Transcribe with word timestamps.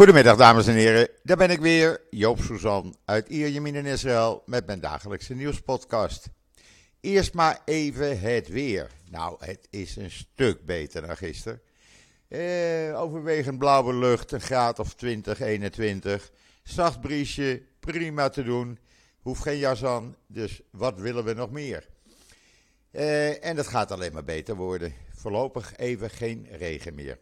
Goedemiddag 0.00 0.36
dames 0.36 0.66
en 0.66 0.74
heren, 0.74 1.08
daar 1.22 1.36
ben 1.36 1.50
ik 1.50 1.60
weer, 1.60 2.00
Joop 2.10 2.40
Suzan 2.40 2.96
uit 3.04 3.28
Ierjemien 3.28 3.74
in 3.74 3.86
Israël 3.86 4.42
met 4.46 4.66
mijn 4.66 4.80
dagelijkse 4.80 5.34
nieuwspodcast. 5.34 6.28
Eerst 7.00 7.34
maar 7.34 7.60
even 7.64 8.20
het 8.20 8.48
weer. 8.48 8.90
Nou, 9.10 9.44
het 9.44 9.66
is 9.70 9.96
een 9.96 10.10
stuk 10.10 10.66
beter 10.66 11.06
dan 11.06 11.16
gisteren. 11.16 11.60
Eh, 12.28 13.00
overwegend 13.00 13.58
blauwe 13.58 13.94
lucht, 13.94 14.32
een 14.32 14.40
graad 14.40 14.78
of 14.78 14.94
20, 14.94 15.40
21. 15.40 16.30
Zacht 16.62 17.00
briesje, 17.00 17.62
prima 17.80 18.28
te 18.28 18.42
doen. 18.42 18.78
Hoeft 19.20 19.42
geen 19.42 19.58
jas 19.58 19.84
aan, 19.84 20.16
dus 20.26 20.60
wat 20.70 20.98
willen 20.98 21.24
we 21.24 21.32
nog 21.32 21.50
meer? 21.50 21.88
Eh, 22.90 23.44
en 23.44 23.56
dat 23.56 23.66
gaat 23.66 23.90
alleen 23.90 24.12
maar 24.12 24.24
beter 24.24 24.54
worden. 24.54 24.94
Voorlopig 25.14 25.76
even 25.76 26.10
geen 26.10 26.46
regen 26.50 26.94
meer. 26.94 27.18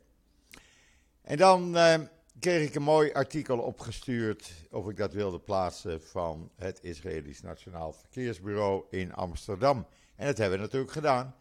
En 1.22 1.36
dan 1.36 1.76
eh, 1.76 1.94
kreeg 2.40 2.68
ik 2.68 2.74
een 2.74 2.82
mooi 2.82 3.12
artikel 3.12 3.58
opgestuurd, 3.58 4.52
of 4.70 4.88
ik 4.88 4.96
dat 4.96 5.12
wilde 5.12 5.38
plaatsen, 5.38 6.02
van 6.02 6.50
het 6.56 6.78
Israëlisch 6.82 7.42
Nationaal 7.42 7.92
Verkeersbureau 7.92 8.84
in 8.90 9.12
Amsterdam. 9.12 9.86
En 10.16 10.26
dat 10.26 10.38
hebben 10.38 10.58
we 10.58 10.64
natuurlijk 10.64 10.92
gedaan. 10.92 11.34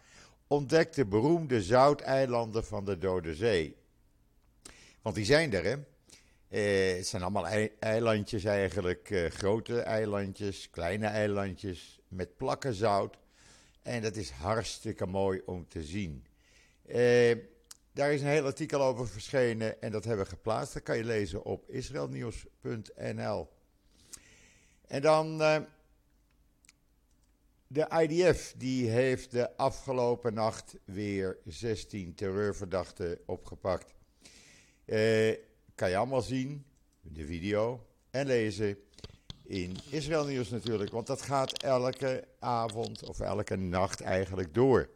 Ontdek 0.47 0.93
de 0.93 1.05
beroemde 1.05 1.61
zouteilanden 1.61 2.65
van 2.65 2.85
de 2.85 2.97
Dode 2.97 3.35
Zee. 3.35 3.75
Want 5.01 5.15
die 5.15 5.25
zijn 5.25 5.53
er, 5.53 5.63
hè? 5.63 5.75
Eh, 6.49 6.95
het 6.97 7.07
zijn 7.07 7.21
allemaal 7.21 7.47
eilandjes 7.79 8.43
eigenlijk, 8.43 9.09
eh, 9.09 9.29
grote 9.29 9.79
eilandjes, 9.79 10.69
kleine 10.69 11.05
eilandjes 11.05 11.99
met 12.07 12.37
plakken 12.37 12.73
zout. 12.73 13.17
En 13.81 14.01
dat 14.01 14.15
is 14.15 14.29
hartstikke 14.29 15.05
mooi 15.05 15.41
om 15.45 15.67
te 15.67 15.83
zien. 15.83 16.25
Eh, 16.85 17.35
daar 17.97 18.13
is 18.13 18.21
een 18.21 18.27
heel 18.27 18.45
artikel 18.45 18.81
over 18.81 19.07
verschenen 19.07 19.81
en 19.81 19.91
dat 19.91 20.03
hebben 20.03 20.25
we 20.25 20.31
geplaatst. 20.31 20.73
Dat 20.73 20.83
kan 20.83 20.97
je 20.97 21.03
lezen 21.03 21.43
op 21.43 21.69
israelnieuws.nl. 21.69 23.49
En 24.87 25.01
dan 25.01 25.41
uh, 25.41 25.57
de 27.67 27.87
IDF, 28.01 28.53
die 28.57 28.89
heeft 28.89 29.31
de 29.31 29.57
afgelopen 29.57 30.33
nacht 30.33 30.75
weer 30.85 31.37
16 31.45 32.15
terreurverdachten 32.15 33.19
opgepakt. 33.25 33.93
Uh, 34.85 35.35
kan 35.75 35.89
je 35.89 35.97
allemaal 35.97 36.21
zien, 36.21 36.65
de 37.01 37.25
video 37.25 37.87
en 38.09 38.25
lezen 38.25 38.77
in 39.43 39.77
Israël 39.89 40.25
Nieuws 40.25 40.49
natuurlijk, 40.49 40.91
want 40.91 41.07
dat 41.07 41.21
gaat 41.21 41.63
elke 41.63 42.27
avond 42.39 43.03
of 43.03 43.19
elke 43.19 43.55
nacht 43.55 44.01
eigenlijk 44.01 44.53
door. 44.53 44.89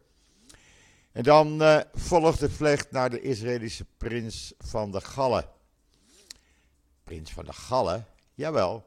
En 1.11 1.23
dan 1.23 1.61
uh, 1.61 1.79
volgt 1.93 2.39
de 2.39 2.49
vlecht 2.49 2.91
naar 2.91 3.09
de 3.09 3.21
Israëlische 3.21 3.85
prins 3.97 4.53
van 4.57 4.91
de 4.91 5.01
Gallen. 5.01 5.45
Prins 7.03 7.31
van 7.31 7.45
de 7.45 7.53
Gallen? 7.53 8.05
Jawel. 8.33 8.85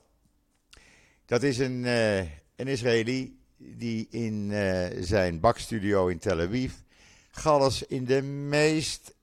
Dat 1.25 1.43
is 1.43 1.59
een, 1.59 1.85
uh, 1.85 2.19
een 2.57 2.69
Israëli 2.69 3.39
die 3.57 4.07
in 4.11 4.51
uh, 4.51 4.87
zijn 5.01 5.41
bakstudio 5.41 6.07
in 6.07 6.19
Tel 6.19 6.41
Aviv 6.41 6.73
Galles 7.31 7.83
in 7.83 8.05
de 8.05 8.23
meest 8.23 9.15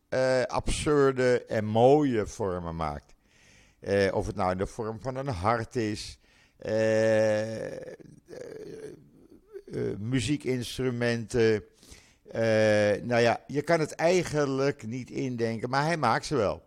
absurde 0.48 1.46
en 1.46 1.66
mooie 1.66 2.28
vormen 2.28 2.76
maakt. 2.76 3.14
of 4.12 4.26
het 4.28 4.36
nou 4.36 4.52
in 4.52 4.58
de 4.58 4.68
vorm 4.68 5.02
van 5.02 5.16
een 5.16 5.28
hart 5.28 5.76
is, 5.76 6.20
muziekinstrumenten, 9.98 11.64
nou 13.04 13.20
ja, 13.20 13.42
je 13.48 13.62
kan 13.62 13.80
het 13.80 13.92
eigenlijk 13.92 14.88
niet 14.88 15.10
indenken, 15.10 15.70
maar 15.70 15.86
hij 15.86 15.98
maakt 15.98 16.26
ze 16.26 16.36
wel. 16.36 16.64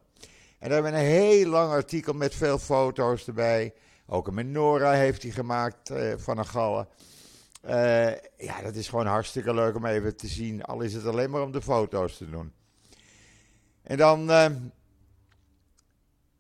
En 0.59 0.71
daar 0.71 0.83
hebben 0.83 0.93
we 0.93 0.99
een 0.99 1.13
heel 1.13 1.47
lang 1.47 1.71
artikel 1.71 2.13
met 2.13 2.35
veel 2.35 2.59
foto's 2.59 3.27
erbij. 3.27 3.75
Ook 4.07 4.27
een 4.27 4.35
menorah 4.35 4.95
heeft 4.95 5.23
hij 5.23 5.31
gemaakt 5.31 5.91
uh, 5.91 6.15
van 6.17 6.39
een 6.39 6.47
gallen. 6.47 6.89
Uh, 7.65 8.11
ja, 8.39 8.63
dat 8.63 8.75
is 8.75 8.89
gewoon 8.89 9.07
hartstikke 9.07 9.55
leuk 9.55 9.77
om 9.77 9.87
even 9.87 10.17
te 10.17 10.27
zien. 10.27 10.63
Al 10.63 10.81
is 10.81 10.95
het 10.95 11.07
alleen 11.07 11.31
maar 11.31 11.43
om 11.43 11.53
de 11.53 11.63
foto's 11.63 12.17
te 12.17 12.31
doen. 12.31 12.53
En 13.83 13.97
dan 13.97 14.27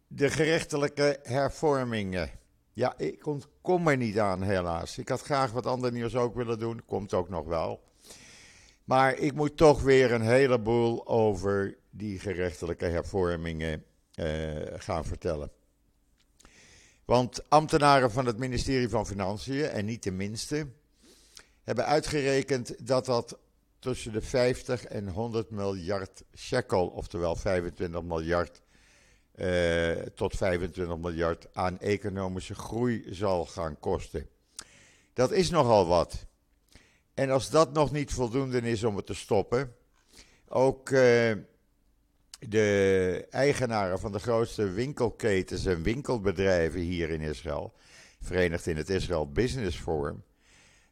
de 0.06 0.30
gerechtelijke 0.30 1.18
hervormingen. 1.22 2.30
Ja, 2.72 2.94
ik 2.96 3.26
ontkom 3.26 3.88
er 3.88 3.96
niet 3.96 4.18
aan, 4.18 4.42
helaas. 4.42 4.98
Ik 4.98 5.08
had 5.08 5.22
graag 5.22 5.52
wat 5.52 5.66
ander 5.66 5.92
nieuws 5.92 6.16
ook 6.16 6.34
willen 6.34 6.58
doen. 6.58 6.84
Komt 6.86 7.14
ook 7.14 7.28
nog 7.28 7.46
wel. 7.46 7.82
Maar 8.84 9.18
ik 9.18 9.34
moet 9.34 9.56
toch 9.56 9.82
weer 9.82 10.12
een 10.12 10.22
heleboel 10.22 11.06
over 11.06 11.76
die 11.90 12.18
gerechtelijke 12.18 12.84
hervormingen 12.84 13.84
uh, 14.14 14.26
gaan 14.76 15.04
vertellen. 15.04 15.50
Want 17.04 17.50
ambtenaren 17.50 18.10
van 18.10 18.26
het 18.26 18.38
ministerie 18.38 18.88
van 18.88 19.06
Financiën, 19.06 19.64
en 19.64 19.84
niet 19.84 20.02
de 20.02 20.10
minste, 20.10 20.66
hebben 21.62 21.86
uitgerekend 21.86 22.86
dat 22.86 23.04
dat 23.04 23.38
tussen 23.78 24.12
de 24.12 24.20
50 24.20 24.84
en 24.84 25.08
100 25.08 25.50
miljard 25.50 26.22
shekel, 26.36 26.86
oftewel 26.86 27.36
25 27.36 28.02
miljard 28.02 28.62
uh, 29.34 29.92
tot 29.92 30.36
25 30.36 30.98
miljard 30.98 31.46
aan 31.52 31.78
economische 31.78 32.54
groei 32.54 33.06
zal 33.10 33.44
gaan 33.44 33.78
kosten. 33.78 34.28
Dat 35.12 35.32
is 35.32 35.50
nogal 35.50 35.86
wat. 35.86 36.26
En 37.14 37.30
als 37.30 37.50
dat 37.50 37.72
nog 37.72 37.92
niet 37.92 38.12
voldoende 38.12 38.60
is 38.60 38.84
om 38.84 38.96
het 38.96 39.06
te 39.06 39.14
stoppen, 39.14 39.74
ook 40.48 40.90
uh, 40.90 41.32
de 42.38 43.26
eigenaren 43.30 43.98
van 43.98 44.12
de 44.12 44.18
grootste 44.18 44.70
winkelketens 44.70 45.66
en 45.66 45.82
winkelbedrijven 45.82 46.80
hier 46.80 47.10
in 47.10 47.20
Israël, 47.20 47.74
verenigd 48.20 48.66
in 48.66 48.76
het 48.76 48.90
Israël 48.90 49.32
Business 49.32 49.76
Forum, 49.76 50.24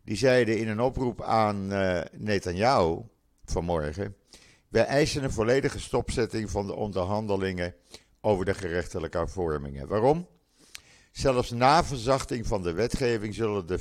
die 0.04 0.16
zeiden 0.16 0.58
in 0.58 0.68
een 0.68 0.80
oproep 0.80 1.22
aan 1.22 1.72
uh, 1.72 2.00
Netanyahu 2.12 3.00
vanmorgen: 3.44 4.16
wij 4.68 4.84
eisen 4.84 5.24
een 5.24 5.32
volledige 5.32 5.80
stopzetting 5.80 6.50
van 6.50 6.66
de 6.66 6.74
onderhandelingen 6.74 7.74
over 8.20 8.44
de 8.44 8.54
gerechtelijke 8.54 9.18
hervormingen. 9.18 9.88
Waarom? 9.88 10.26
Zelfs 11.12 11.50
na 11.50 11.84
verzachting 11.84 12.46
van 12.46 12.62
de 12.62 12.72
wetgeving 12.72 13.34
zullen 13.34 13.66
de 13.66 13.78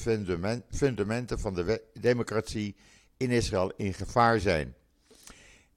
fundamenten 0.69 1.39
van 1.39 1.53
de 1.53 1.81
democratie 1.99 2.75
in 3.17 3.29
Israël 3.29 3.71
in 3.75 3.93
gevaar 3.93 4.39
zijn. 4.39 4.75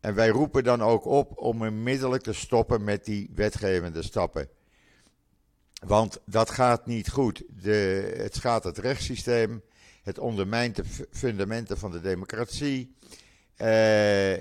En 0.01 0.15
wij 0.15 0.29
roepen 0.29 0.65
dan 0.65 0.83
ook 0.83 1.05
op 1.05 1.39
om 1.39 1.63
onmiddellijk 1.63 2.23
te 2.23 2.33
stoppen 2.33 2.85
met 2.85 3.05
die 3.05 3.31
wetgevende 3.35 4.03
stappen. 4.03 4.49
Want 5.87 6.21
dat 6.27 6.51
gaat 6.51 6.87
niet 6.87 7.11
goed. 7.11 7.43
De, 7.49 8.13
het 8.17 8.35
schaadt 8.35 8.65
het 8.65 8.79
rechtssysteem. 8.79 9.63
Het 10.03 10.19
ondermijnt 10.19 10.77
de 10.77 10.85
fundamenten 11.11 11.79
van 11.79 11.91
de 11.91 12.01
democratie. 12.01 12.97
Eh, 13.55 14.39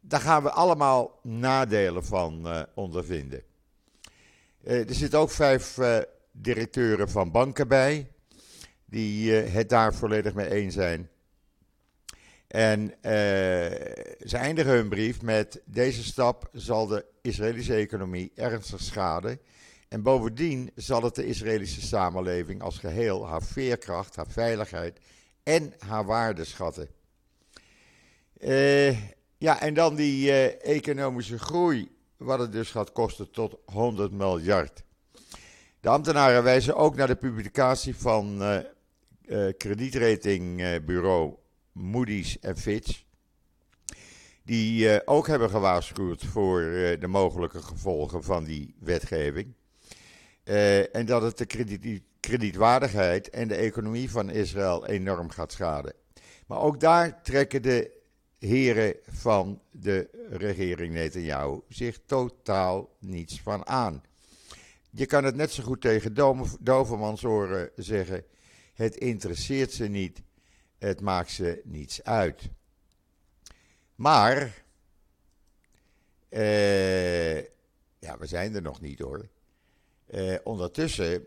daar 0.00 0.20
gaan 0.20 0.42
we 0.42 0.50
allemaal 0.50 1.18
nadelen 1.22 2.04
van 2.04 2.46
uh, 2.46 2.62
ondervinden. 2.74 3.42
Uh, 4.64 4.88
er 4.88 4.94
zitten 4.94 5.18
ook 5.18 5.30
vijf 5.30 5.76
uh, 5.76 5.98
directeuren 6.32 7.08
van 7.10 7.30
banken 7.30 7.68
bij, 7.68 8.10
die 8.84 9.44
uh, 9.44 9.52
het 9.52 9.68
daar 9.68 9.94
volledig 9.94 10.34
mee 10.34 10.50
eens 10.50 10.74
zijn. 10.74 11.10
En 12.46 12.94
ze 14.26 14.36
eindigen 14.36 14.72
hun 14.72 14.88
brief 14.88 15.22
met: 15.22 15.60
deze 15.64 16.02
stap 16.02 16.48
zal 16.52 16.86
de 16.86 17.04
Israëlische 17.22 17.74
economie 17.74 18.32
ernstig 18.34 18.80
schaden. 18.80 19.40
En 19.88 20.02
bovendien 20.02 20.70
zal 20.74 21.02
het 21.02 21.14
de 21.14 21.26
Israëlische 21.26 21.80
samenleving 21.80 22.62
als 22.62 22.78
geheel 22.78 23.26
haar 23.26 23.42
veerkracht, 23.42 24.16
haar 24.16 24.30
veiligheid 24.30 24.98
en 25.42 25.72
haar 25.78 26.04
waarde 26.04 26.44
schatten. 26.44 26.88
ja, 29.38 29.60
en 29.60 29.74
dan 29.74 29.94
die 29.94 30.32
economische 30.58 31.38
groei 31.38 31.91
wat 32.22 32.38
het 32.38 32.52
dus 32.52 32.70
gaat 32.70 32.92
kosten 32.92 33.30
tot 33.30 33.56
100 33.64 34.12
miljard. 34.12 34.82
De 35.80 35.88
ambtenaren 35.88 36.42
wijzen 36.42 36.76
ook 36.76 36.96
naar 36.96 37.06
de 37.06 37.16
publicatie 37.16 37.96
van 37.96 38.42
uh, 38.42 38.58
uh, 39.26 39.52
kredietratingbureau 39.56 41.34
Moody's 41.72 42.38
en 42.38 42.56
Fitch. 42.56 43.02
Die 44.44 45.06
ook 45.06 45.26
hebben 45.26 45.50
gewaarschuwd 45.50 46.24
voor 46.24 46.60
de 47.00 47.06
mogelijke 47.06 47.62
gevolgen 47.62 48.22
van 48.22 48.44
die 48.44 48.74
wetgeving. 48.78 49.54
en 50.92 51.06
dat 51.06 51.22
het 51.22 51.38
de 51.38 51.46
krediet, 51.46 52.02
kredietwaardigheid 52.20 53.30
en 53.30 53.48
de 53.48 53.54
economie 53.54 54.10
van 54.10 54.30
Israël 54.30 54.86
enorm 54.86 55.30
gaat 55.30 55.52
schaden. 55.52 55.94
Maar 56.46 56.60
ook 56.60 56.80
daar 56.80 57.22
trekken 57.22 57.62
de 57.62 58.01
heren 58.46 58.96
van 59.08 59.60
de 59.70 60.08
regering 60.30 60.94
Netanyahu 60.94 61.60
zich 61.68 62.00
totaal 62.06 62.96
niets 62.98 63.40
van 63.40 63.66
aan. 63.66 64.02
Je 64.90 65.06
kan 65.06 65.24
het 65.24 65.34
net 65.34 65.50
zo 65.50 65.62
goed 65.62 65.80
tegen 65.80 66.14
Dovermans 66.60 67.22
horen 67.22 67.70
zeggen: 67.76 68.24
het 68.74 68.96
interesseert 68.96 69.72
ze 69.72 69.84
niet, 69.84 70.22
het 70.78 71.00
maakt 71.00 71.30
ze 71.30 71.60
niets 71.64 72.02
uit. 72.02 72.48
Maar, 73.94 74.64
eh, 76.28 77.36
ja, 77.98 78.18
we 78.18 78.26
zijn 78.26 78.54
er 78.54 78.62
nog 78.62 78.80
niet 78.80 78.98
hoor. 78.98 79.28
Uh, 80.10 80.36
ondertussen 80.44 81.26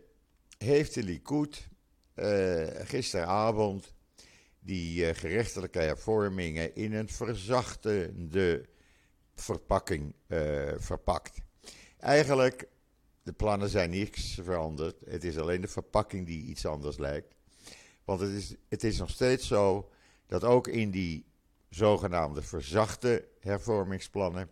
heeft 0.58 0.94
de 0.94 1.04
Likud 1.04 1.68
uh, 2.16 2.68
gisteravond 2.74 3.95
die 4.66 5.06
uh, 5.06 5.14
gerechtelijke 5.14 5.80
hervormingen 5.80 6.76
in 6.76 6.94
een 6.94 7.10
verzachtende 7.10 8.66
verpakking 9.36 10.14
verpakt. 10.78 11.38
Eigenlijk, 12.00 12.68
de 13.24 13.34
plannen 13.34 13.70
zijn 13.70 13.90
niks 13.90 14.40
veranderd. 14.44 14.96
Het 15.06 15.24
is 15.24 15.38
alleen 15.38 15.62
de 15.62 15.68
verpakking 15.68 16.26
die 16.26 16.44
iets 16.44 16.66
anders 16.66 16.98
lijkt. 16.98 17.36
Want 18.06 18.20
het 18.20 18.32
is, 18.32 18.56
het 18.70 18.84
is 18.84 18.98
nog 18.98 19.10
steeds 19.10 19.48
zo 19.48 19.92
dat 20.28 20.44
ook 20.44 20.68
in 20.68 20.92
die 20.92 21.26
zogenaamde 21.70 22.42
verzachte 22.42 23.28
hervormingsplannen 23.40 24.50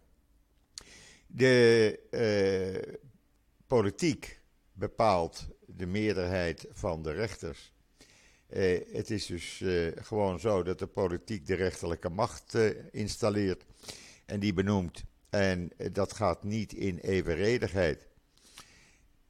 de 1.36 2.00
uh, 2.12 2.94
politiek 3.68 4.42
bepaalt 4.74 5.48
de 5.66 5.86
meerderheid 5.86 6.68
van 6.72 7.04
de 7.04 7.12
rechters. 7.12 7.73
Uh, 8.56 8.80
het 8.92 9.10
is 9.10 9.26
dus 9.26 9.60
uh, 9.60 9.92
gewoon 9.96 10.40
zo 10.40 10.64
dat 10.64 10.80
de 10.80 10.88
politiek 10.88 11.48
de 11.48 11.56
rechterlijke 11.56 12.10
macht 12.10 12.58
installeert 12.92 13.66
en 14.26 14.40
die 14.40 14.54
benoemt. 14.54 15.04
En 15.30 15.72
dat 15.92 16.14
gaat 16.14 16.44
niet 16.44 16.74
in 16.74 16.98
evenredigheid. 16.98 18.08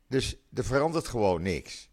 Dus 0.07 0.37
er 0.53 0.63
verandert 0.63 1.07
gewoon 1.07 1.41
niks. 1.41 1.89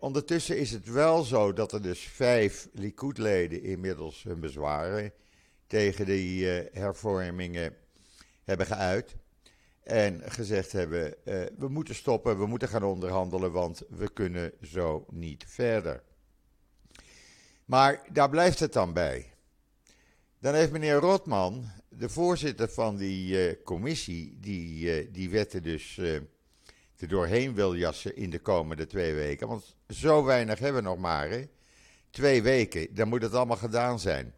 ondertussen 0.00 0.58
is 0.58 0.70
het 0.70 0.86
wel 0.86 1.22
zo 1.22 1.52
dat 1.52 1.72
er 1.72 1.82
dus 1.82 2.00
vijf 2.00 2.68
Likud-leden 2.72 3.62
inmiddels 3.62 4.22
hun 4.22 4.40
bezwaren 4.40 5.12
tegen 5.66 6.06
die 6.06 6.46
hervormingen 6.72 7.76
hebben 8.44 8.66
geuit. 8.66 9.16
En 9.84 10.20
gezegd 10.24 10.72
hebben: 10.72 11.14
uh, 11.24 11.42
we 11.58 11.68
moeten 11.68 11.94
stoppen, 11.94 12.38
we 12.38 12.46
moeten 12.46 12.68
gaan 12.68 12.84
onderhandelen, 12.84 13.52
want 13.52 13.82
we 13.88 14.12
kunnen 14.12 14.52
zo 14.62 15.06
niet 15.10 15.44
verder. 15.46 16.02
Maar 17.64 18.06
daar 18.12 18.30
blijft 18.30 18.58
het 18.58 18.72
dan 18.72 18.92
bij. 18.92 19.32
Dan 20.38 20.54
heeft 20.54 20.72
meneer 20.72 20.94
Rotman, 20.94 21.64
de 21.88 22.08
voorzitter 22.08 22.68
van 22.68 22.96
die 22.96 23.48
uh, 23.48 23.64
commissie, 23.64 24.38
die 24.40 25.02
uh, 25.04 25.12
die 25.12 25.30
wetten 25.30 25.62
dus 25.62 25.98
er 27.04 27.08
doorheen 27.08 27.54
wil 27.54 27.74
jassen 27.74 28.16
in 28.16 28.30
de 28.30 28.38
komende 28.38 28.86
twee 28.86 29.14
weken. 29.14 29.48
Want 29.48 29.76
zo 29.88 30.24
weinig 30.24 30.58
hebben 30.58 30.82
we 30.82 30.88
nog 30.88 30.98
maar. 30.98 31.30
Hè? 31.30 31.48
Twee 32.10 32.42
weken, 32.42 32.94
dan 32.94 33.08
moet 33.08 33.22
het 33.22 33.34
allemaal 33.34 33.56
gedaan 33.56 34.00
zijn. 34.00 34.34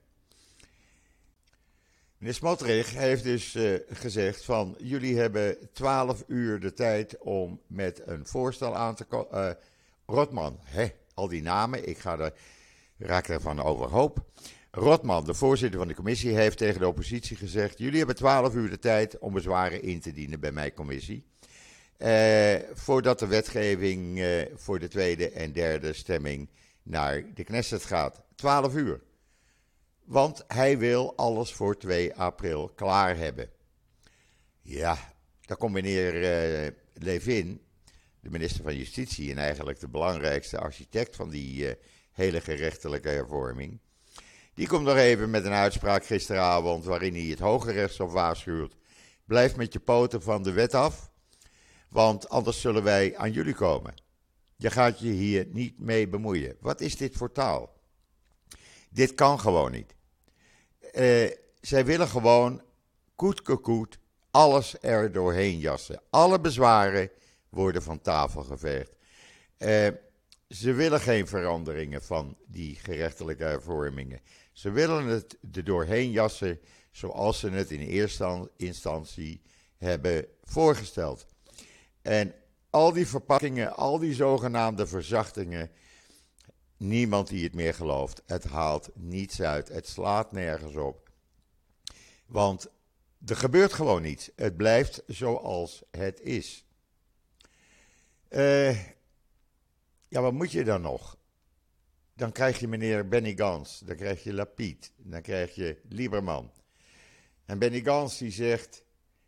Meneer 2.19 2.35
Smotrich 2.35 2.95
heeft 2.95 3.23
dus 3.23 3.55
uh, 3.55 3.79
gezegd 3.89 4.45
van 4.45 4.75
jullie 4.79 5.19
hebben 5.19 5.57
12 5.73 6.25
uur 6.27 6.61
de 6.61 6.73
tijd 6.73 7.19
om 7.19 7.61
met 7.67 8.03
een 8.07 8.27
voorstel 8.27 8.77
aan 8.77 8.95
te 8.95 9.05
komen. 9.05 9.45
Uh, 9.45 9.51
Rotman, 10.07 10.59
hè, 10.65 10.87
al 11.15 11.29
die 11.29 11.43
namen, 11.43 11.89
ik 11.89 11.99
ga 11.99 12.19
er, 12.19 12.33
raak 12.99 13.29
ervan 13.29 13.63
overhoop. 13.63 14.25
Rotman, 14.71 15.25
de 15.25 15.35
voorzitter 15.35 15.79
van 15.79 15.89
de 15.89 15.95
commissie, 15.95 16.35
heeft 16.35 16.59
tegen 16.59 16.81
de 16.81 16.89
oppositie 16.89 17.37
gezegd: 17.37 17.79
jullie 17.79 17.99
hebben 17.99 18.17
12 18.17 18.55
uur 18.55 18.71
de 18.71 18.79
tijd 18.79 19.19
om 19.19 19.33
bezwaren 19.33 19.83
in 19.83 20.01
te 20.01 20.13
dienen 20.13 20.41
bij 20.41 20.53
mijn 20.53 20.75
commissie. 20.75 21.25
Uh, 21.99 22.55
voordat 22.73 23.19
de 23.19 23.27
wetgeving 23.27 24.25
voor 24.55 24.79
de 24.79 24.89
tweede 24.89 25.31
en 25.31 25.53
derde 25.53 25.93
stemming 25.93 26.49
naar 26.83 27.25
de 27.35 27.45
Knesset 27.45 27.85
gaat. 27.85 28.23
12 28.35 28.75
uur. 28.75 29.01
Want 30.07 30.45
hij 30.47 30.79
wil 30.79 31.17
alles 31.17 31.53
voor 31.53 31.79
2 31.79 32.15
april 32.15 32.69
klaar 32.75 33.17
hebben. 33.17 33.51
Ja, 34.63 35.15
dan 35.41 35.57
komt 35.57 35.73
meneer 35.73 36.15
uh, 36.15 36.71
Levin, 36.95 37.61
de 38.21 38.31
minister 38.31 38.63
van 38.63 38.77
Justitie 38.77 39.31
en 39.31 39.39
eigenlijk 39.39 39.81
de 39.81 39.89
belangrijkste 39.89 40.59
architect 40.59 41.17
van 41.17 41.31
die 41.31 41.69
uh, 41.69 41.73
hele 42.13 42.41
gerechtelijke 42.41 43.09
hervorming. 43.09 43.81
Die 44.55 44.69
komt 44.69 44.85
nog 44.85 44.97
even 44.97 45.31
met 45.31 45.45
een 45.45 45.53
uitspraak 45.53 46.07
gisteravond 46.07 46.85
waarin 46.85 47.15
hij 47.15 47.25
het 47.25 47.39
Hoge 47.39 47.73
Rechtshof 47.73 48.13
waarschuwt. 48.13 48.77
Blijf 49.25 49.57
met 49.57 49.73
je 49.73 49.81
poten 49.81 50.23
van 50.23 50.43
de 50.43 50.53
wet 50.53 50.75
af, 50.75 51.11
want 51.89 52.29
anders 52.29 52.61
zullen 52.61 52.83
wij 52.83 53.17
aan 53.17 53.33
jullie 53.33 53.55
komen. 53.55 53.95
Je 54.57 54.71
gaat 54.71 55.01
je 55.01 55.09
hier 55.09 55.47
niet 55.53 55.79
mee 55.79 56.09
bemoeien. 56.09 56.57
Wat 56.61 56.81
is 56.81 56.97
dit 56.97 57.17
voor 57.17 57.33
taal? 57.33 57.81
Dit 58.91 59.15
kan 59.15 59.41
gewoon 59.41 59.73
niet. 59.73 59.96
Uh, 60.97 61.31
zij 61.61 61.85
willen 61.85 62.09
gewoon 62.09 62.63
koet 63.15 63.99
alles 64.31 64.77
er 64.81 65.13
doorheen 65.13 65.59
jassen. 65.59 66.01
Alle 66.11 66.41
bezwaren 66.41 67.11
worden 67.49 67.83
van 67.83 68.01
tafel 68.01 68.43
geveegd. 68.43 68.93
Uh, 69.59 69.89
ze 70.49 70.73
willen 70.73 71.01
geen 71.01 71.27
veranderingen 71.27 72.03
van 72.03 72.37
die 72.47 72.75
gerechtelijke 72.75 73.45
hervormingen. 73.45 74.21
Ze 74.53 74.71
willen 74.71 75.07
het 75.07 75.39
er 75.53 75.65
doorheen 75.65 76.11
jassen 76.11 76.61
zoals 76.91 77.39
ze 77.39 77.51
het 77.51 77.71
in 77.71 77.81
eerste 77.81 78.51
instantie 78.57 79.43
hebben 79.77 80.27
voorgesteld. 80.45 81.27
En 82.03 82.35
al 82.71 82.93
die 82.93 83.07
verpakkingen, 83.07 83.77
al 83.77 83.99
die 83.99 84.15
zogenaamde 84.15 84.87
verzachtingen, 84.87 85.71
niemand 86.77 87.29
die 87.29 87.45
het 87.45 87.55
meer 87.55 87.75
gelooft. 87.75 88.23
Het 88.27 88.45
haalt 88.45 88.91
niets 88.95 89.43
uit. 89.43 89.69
Het 89.69 89.89
slaat 89.89 90.33
nergens 90.33 90.77
op. 90.77 91.11
Want 92.27 92.67
er 93.27 93.37
gebeurt 93.37 93.73
gewoon 93.73 94.03
niets. 94.03 94.31
Het 94.37 94.57
blijft 94.57 95.03
zoals 95.07 95.83
het 95.91 96.21
is. 96.21 96.65
Uh, 98.31 98.81
ja, 100.09 100.21
wat 100.21 100.33
moet 100.33 100.53
je 100.53 100.65
dan 100.65 100.81
nog? 100.81 101.19
Dan 102.15 102.33
krijg 102.33 102.59
je 102.59 102.69
meneer 102.69 103.09
Benny 103.09 103.37
Gans, 103.37 103.79
dan 103.79 103.97
krijg 103.97 104.23
je 104.23 104.35
Lapid, 104.35 104.93
dan 104.97 105.23
krijg 105.23 105.55
je 105.55 105.81
Lieberman. 105.89 106.53
En 107.45 107.59
Benny 107.59 107.81
Gans 107.81 108.19
die 108.19 108.31
zegt, 108.31 108.85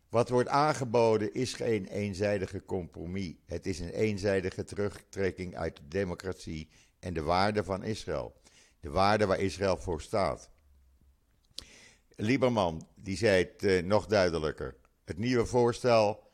wat 0.09 0.29
wordt 0.29 0.49
aangeboden 0.49 1.33
is 1.33 1.53
geen 1.53 1.85
eenzijdige 1.85 2.65
compromis. 2.65 3.35
Het 3.45 3.65
is 3.65 3.79
een 3.79 3.89
eenzijdige 3.89 4.63
terugtrekking 4.63 5.55
uit 5.55 5.75
de 5.75 5.87
democratie 5.87 6.69
en 6.99 7.13
de 7.13 7.21
waarde 7.21 7.63
van 7.63 7.83
Israël. 7.83 8.41
De 8.79 8.89
waarde 8.89 9.25
waar 9.25 9.39
Israël 9.39 9.77
voor 9.77 10.01
staat. 10.01 10.49
Lieberman, 12.15 12.87
die 12.95 13.17
zei 13.17 13.43
het 13.43 13.63
uh, 13.63 13.83
nog 13.83 14.05
duidelijker. 14.05 14.75
Het 15.05 15.17
nieuwe 15.17 15.45
voorstel 15.45 16.27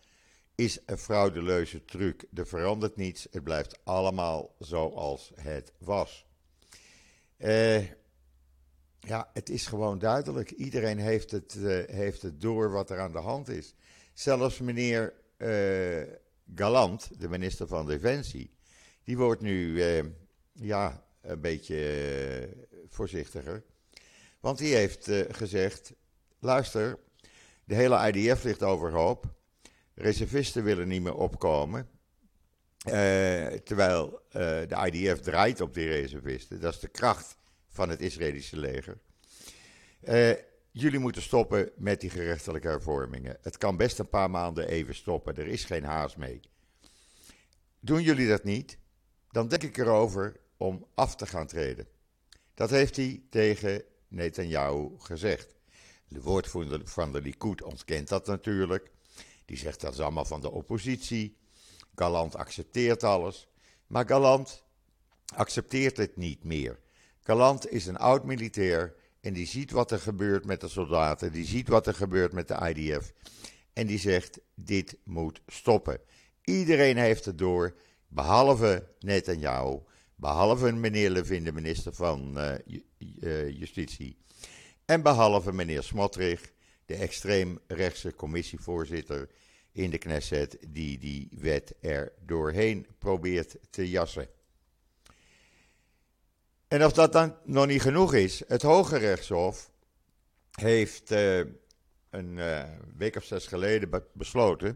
is 0.56 0.80
een 0.86 0.98
fraudeleuze 0.98 1.86
truc. 1.86 2.26
Er 2.34 2.48
verandert 2.48 2.96
niets, 2.96 3.28
het 3.32 3.44
blijft 3.44 3.80
allemaal 3.84 4.56
zoals 4.60 5.32
het 5.36 5.74
was. 5.78 6.26
Uh, 7.38 7.80
ja, 9.00 9.30
het 9.34 9.50
is 9.50 9.68
gewoon 9.68 10.00
duidelijk. 10.00 10.52
Iedereen 10.52 11.00
heeft 11.00 11.32
het, 11.32 11.56
uh, 11.58 11.88
heeft 11.88 12.22
het 12.22 12.42
door 12.42 12.72
wat 12.72 12.90
er 12.90 13.00
aan 13.00 13.12
de 13.12 13.18
hand 13.18 13.48
is. 13.48 13.76
Zelfs 14.14 14.60
meneer 14.60 15.14
Galant, 16.56 17.20
de 17.20 17.30
minister 17.30 17.68
van 17.68 17.86
Defensie, 17.86 18.54
die 19.04 19.18
wordt 19.18 19.42
nu 19.42 19.82
ja, 20.56 21.04
een 21.22 21.42
beetje 21.42 21.76
uh, 22.72 22.80
voorzichtiger. 22.90 23.64
Want 24.40 24.58
die 24.58 24.76
heeft 24.76 25.08
uh, 25.08 25.24
gezegd: 25.30 25.94
luister, 26.40 27.00
de 27.64 27.76
hele 27.76 28.12
IDF 28.12 28.44
ligt 28.44 28.64
overhoop. 28.64 29.34
Reservisten 29.94 30.64
willen 30.64 30.88
niet 30.88 31.02
meer 31.02 31.16
opkomen. 31.16 31.90
Uh, 32.88 32.94
terwijl 33.48 34.22
de 34.32 34.90
IDF 34.92 35.20
draait 35.20 35.62
op 35.62 35.74
die 35.74 35.88
reservisten. 35.88 36.62
Dat 36.62 36.74
is 36.74 36.80
de 36.80 36.88
kracht 36.88 37.38
van 37.70 37.90
het 37.90 38.00
Israëlische 38.00 38.58
leger. 38.58 38.98
jullie 40.72 41.00
moeten 41.00 41.22
stoppen 41.22 41.72
met 41.76 42.02
die 42.02 42.10
gerechtelijke 42.10 42.68
hervormingen. 42.68 43.38
Het 43.42 43.58
kan 43.58 43.78
best 43.78 44.00
een 44.00 44.10
paar 44.10 44.30
maanden 44.30 44.68
even 44.68 44.96
stoppen. 44.96 45.36
Er 45.36 45.48
is 45.48 45.66
geen 45.66 45.84
haast 45.84 46.18
mee. 46.18 46.40
Doen 47.80 48.02
jullie 48.02 48.28
dat 48.28 48.44
niet? 48.44 48.78
Dan 49.32 49.48
denk 49.48 49.64
ik 49.64 49.78
erover 49.78 50.40
om 50.58 50.86
af 50.96 51.16
te 51.16 51.26
gaan 51.26 51.48
treden. 51.48 51.88
Dat 52.54 52.70
heeft 52.70 52.96
hij 52.96 53.24
tegen 53.30 53.84
Netanyahu 54.08 54.90
gezegd. 54.98 55.56
De 56.08 56.22
woordvoerder 56.22 56.82
van 56.84 57.12
de 57.12 57.22
Likud 57.22 57.64
ontkent 57.64 58.08
dat 58.08 58.28
natuurlijk. 58.28 58.92
Die 59.46 59.58
zegt 59.58 59.82
dat 59.82 59.94
is 59.94 60.00
allemaal 60.00 60.26
van 60.26 60.42
de 60.42 60.52
oppositie. 60.52 61.38
Galant 61.96 62.36
accepteert 62.36 63.04
alles. 63.04 63.48
Maar 63.88 64.08
Galant 64.08 64.64
accepteert 65.36 65.98
het 65.98 66.18
niet 66.18 66.44
meer. 66.44 66.80
Galant 67.22 67.72
is 67.72 67.86
een 67.86 67.98
oud 67.98 68.24
militair 68.24 68.96
en 69.22 69.34
die 69.34 69.48
ziet 69.48 69.72
wat 69.72 69.92
er 69.92 70.00
gebeurt 70.00 70.46
met 70.46 70.62
de 70.62 70.68
soldaten. 70.68 71.32
Die 71.32 71.46
ziet 71.46 71.68
wat 71.68 71.88
er 71.88 71.94
gebeurt 71.94 72.32
met 72.32 72.48
de 72.48 72.74
IDF. 72.74 73.14
En 73.74 73.88
die 73.88 74.00
zegt: 74.00 74.40
dit 74.56 74.98
moet 75.04 75.42
stoppen. 75.48 76.00
Iedereen 76.44 76.98
heeft 76.98 77.26
het 77.26 77.38
door, 77.38 77.76
behalve 78.08 78.88
Netanyahu. 79.00 79.80
Behalve 80.16 80.72
meneer 80.72 81.10
Levin, 81.10 81.44
de 81.44 81.52
minister 81.52 81.94
van 81.94 82.38
uh, 82.38 83.50
Justitie. 83.60 84.18
En 84.86 85.02
behalve 85.02 85.52
meneer 85.52 85.84
Smotrich, 85.84 86.52
de 86.86 86.96
extreemrechtse 86.96 88.16
commissievoorzitter 88.16 89.30
in 89.72 89.90
de 89.90 89.98
Knesset 89.98 90.58
die 90.68 90.98
die 90.98 91.30
wet 91.32 91.74
er 91.82 92.14
doorheen 92.26 92.88
probeert 93.00 93.56
te 93.70 93.90
jassen. 93.90 94.28
En 96.68 96.82
als 96.82 96.94
dat 96.94 97.14
dan 97.14 97.36
nog 97.44 97.66
niet 97.66 97.82
genoeg 97.82 98.14
is, 98.14 98.44
het 98.48 98.62
Hoge 98.62 98.98
Rechtshof 98.98 99.72
heeft 100.52 101.12
uh, 101.12 101.38
een 102.10 102.40
week 102.98 103.16
of 103.16 103.24
zes 103.24 103.48
geleden 103.48 104.04
besloten. 104.14 104.76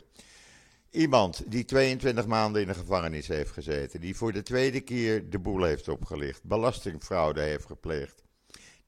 Iemand 0.92 1.44
die 1.52 1.66
22 1.66 2.26
maanden 2.26 2.62
in 2.62 2.68
de 2.68 2.74
gevangenis 2.74 3.28
heeft 3.28 3.52
gezeten, 3.52 4.02
die 4.02 4.16
voor 4.16 4.32
de 4.32 4.42
tweede 4.42 4.82
keer 4.82 5.30
de 5.30 5.40
boel 5.40 5.64
heeft 5.64 5.88
opgelicht, 5.88 6.44
belastingfraude 6.44 7.42
heeft 7.42 7.66
gepleegd, 7.66 8.24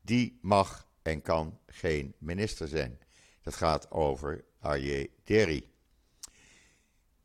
die 0.02 0.40
mag 0.42 0.88
en 1.02 1.22
kan 1.22 1.60
geen 1.66 2.14
minister 2.18 2.68
zijn. 2.68 3.00
Dat 3.42 3.56
gaat 3.56 3.92
over 3.92 4.44
Arje 4.60 5.10
Derry. 5.24 5.66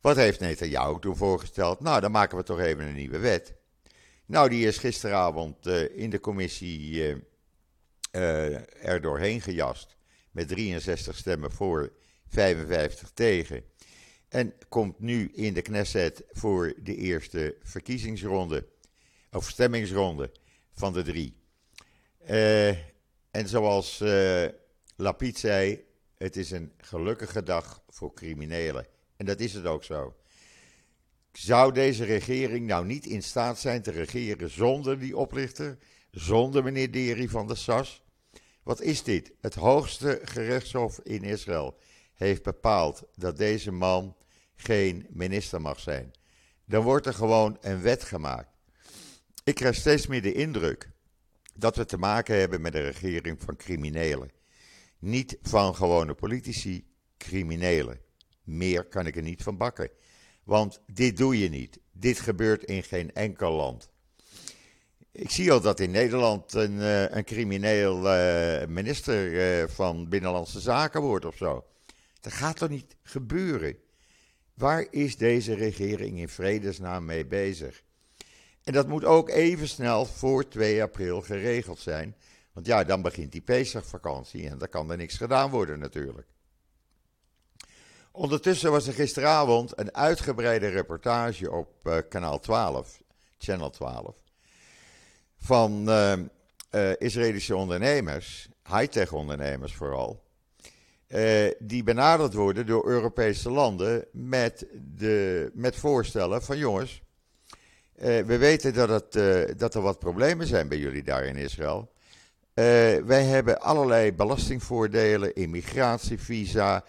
Wat 0.01 0.15
heeft 0.15 0.39
Netanyahu 0.39 0.99
toen 0.99 1.15
voorgesteld? 1.15 1.79
Nou, 1.79 2.01
dan 2.01 2.11
maken 2.11 2.37
we 2.37 2.43
toch 2.43 2.59
even 2.59 2.85
een 2.85 2.95
nieuwe 2.95 3.19
wet. 3.19 3.53
Nou, 4.25 4.49
die 4.49 4.67
is 4.67 4.77
gisteravond 4.77 5.67
uh, 5.67 5.97
in 5.97 6.09
de 6.09 6.19
commissie 6.19 6.91
uh, 6.91 7.15
uh, 8.11 8.85
er 8.85 9.01
doorheen 9.01 9.41
gejast. 9.41 9.95
Met 10.31 10.47
63 10.47 11.17
stemmen 11.17 11.51
voor, 11.51 11.91
55 12.27 13.11
tegen. 13.13 13.63
En 14.29 14.53
komt 14.69 14.99
nu 14.99 15.31
in 15.33 15.53
de 15.53 15.61
Knesset 15.61 16.23
voor 16.31 16.73
de 16.83 16.95
eerste 16.95 17.55
verkiezingsronde. 17.61 18.67
Of 19.31 19.49
stemmingsronde 19.49 20.31
van 20.73 20.93
de 20.93 21.03
drie. 21.03 21.35
en 23.31 23.47
zoals 23.47 24.03
Lapid 24.95 25.37
zei, 25.37 25.83
het 26.17 26.35
is 26.35 26.51
een 26.51 26.71
gelukkige 26.77 27.43
dag 27.43 27.83
voor 27.89 28.13
criminelen. 28.13 28.85
En 29.15 29.25
dat 29.25 29.39
is 29.39 29.53
het 29.53 29.65
ook 29.65 29.83
zo. 29.83 30.15
Zou 31.31 31.73
deze 31.73 32.03
regering 32.03 32.67
nou 32.67 32.85
niet 32.85 33.05
in 33.05 33.23
staat 33.23 33.59
zijn 33.59 33.81
te 33.81 33.91
regeren 33.91 34.49
zonder 34.49 34.99
die 34.99 35.17
oplichter, 35.17 35.77
zonder 36.11 36.63
meneer 36.63 36.91
Deri 36.91 37.29
van 37.29 37.47
de 37.47 37.55
SAS? 37.55 38.03
Wat 38.63 38.81
is 38.81 39.03
dit? 39.03 39.31
Het 39.41 39.55
hoogste 39.55 40.19
gerechtshof 40.23 40.99
in 40.99 41.23
Israël 41.23 41.77
heeft 42.17 42.43
bepaald 42.43 43.03
dat 43.15 43.37
deze 43.37 43.71
man 43.71 44.15
geen 44.55 45.05
minister 45.09 45.61
mag 45.61 45.79
zijn. 45.79 46.11
Dan 46.65 46.83
wordt 46.83 47.05
er 47.05 47.13
gewoon 47.13 47.57
een 47.61 47.81
wet 47.81 48.03
gemaakt. 48.03 48.49
Ik 49.43 49.55
krijg 49.55 49.75
steeds 49.75 50.07
meer 50.07 50.21
de 50.21 50.33
indruk 50.33 50.91
dat 51.55 51.75
we 51.75 51.85
te 51.85 51.97
maken 51.97 52.39
hebben 52.39 52.61
met 52.61 52.75
een 52.75 52.91
regering 52.91 53.41
van 53.41 53.55
criminelen. 53.55 54.31
Niet 54.99 55.37
van 55.41 55.75
gewone 55.75 56.13
politici, 56.13 56.87
criminelen. 57.17 58.01
Meer 58.43 58.85
kan 58.85 59.05
ik 59.07 59.15
er 59.15 59.21
niet 59.21 59.43
van 59.43 59.57
bakken. 59.57 59.89
Want 60.43 60.81
dit 60.85 61.17
doe 61.17 61.39
je 61.39 61.49
niet. 61.49 61.79
Dit 61.91 62.19
gebeurt 62.19 62.63
in 62.63 62.83
geen 62.83 63.13
enkel 63.13 63.51
land. 63.51 63.89
Ik 65.11 65.31
zie 65.31 65.51
al 65.51 65.61
dat 65.61 65.79
in 65.79 65.91
Nederland 65.91 66.53
een, 66.53 66.73
uh, 66.73 67.09
een 67.09 67.23
crimineel 67.23 67.97
uh, 67.97 68.65
minister 68.65 69.31
uh, 69.31 69.67
van 69.67 70.09
Binnenlandse 70.09 70.59
Zaken 70.59 71.01
wordt 71.01 71.25
of 71.25 71.35
zo. 71.35 71.65
Dat 72.27 72.35
gaat 72.35 72.57
toch 72.57 72.69
niet 72.69 72.95
gebeuren? 73.03 73.77
Waar 74.53 74.87
is 74.89 75.17
deze 75.17 75.53
regering 75.53 76.17
in 76.17 76.29
vredesnaam 76.29 77.05
mee 77.05 77.25
bezig? 77.25 77.83
En 78.63 78.73
dat 78.73 78.87
moet 78.87 79.05
ook 79.05 79.29
even 79.29 79.67
snel 79.67 80.05
voor 80.05 80.47
2 80.47 80.81
april 80.81 81.21
geregeld 81.21 81.79
zijn. 81.79 82.15
Want 82.53 82.65
ja, 82.65 82.83
dan 82.83 83.01
begint 83.01 83.31
die 83.31 83.41
Pesachvakantie 83.41 84.49
en 84.49 84.57
dan 84.57 84.69
kan 84.69 84.91
er 84.91 84.97
niks 84.97 85.17
gedaan 85.17 85.49
worden 85.49 85.79
natuurlijk. 85.79 86.27
Ondertussen 88.11 88.71
was 88.71 88.87
er 88.87 88.93
gisteravond 88.93 89.79
een 89.79 89.95
uitgebreide 89.95 90.67
reportage 90.67 91.51
op 91.51 91.73
uh, 91.83 91.97
kanaal 92.09 92.39
12, 92.39 93.01
channel 93.37 93.69
12, 93.69 94.15
van 95.37 95.89
uh, 95.89 96.13
uh, 96.71 96.91
Israëlische 96.97 97.55
ondernemers, 97.55 98.49
high-tech 98.63 99.13
ondernemers 99.13 99.75
vooral, 99.75 100.26
die 101.59 101.83
benaderd 101.83 102.33
worden 102.33 102.65
door 102.65 102.87
Europese 102.87 103.49
landen 103.51 104.05
met, 104.11 104.65
de, 104.95 105.51
met 105.53 105.75
voorstellen 105.75 106.43
van 106.43 106.57
jongens, 106.57 107.01
we 107.95 108.37
weten 108.37 108.73
dat, 108.73 108.89
het, 108.89 109.59
dat 109.59 109.75
er 109.75 109.81
wat 109.81 109.99
problemen 109.99 110.47
zijn 110.47 110.67
bij 110.67 110.77
jullie 110.77 111.03
daar 111.03 111.25
in 111.25 111.35
Israël. 111.35 111.91
wij 113.05 113.23
hebben 113.23 113.61
allerlei 113.61 114.13
belastingvoordelen, 114.13 115.33
immigratievisa, 115.33 116.83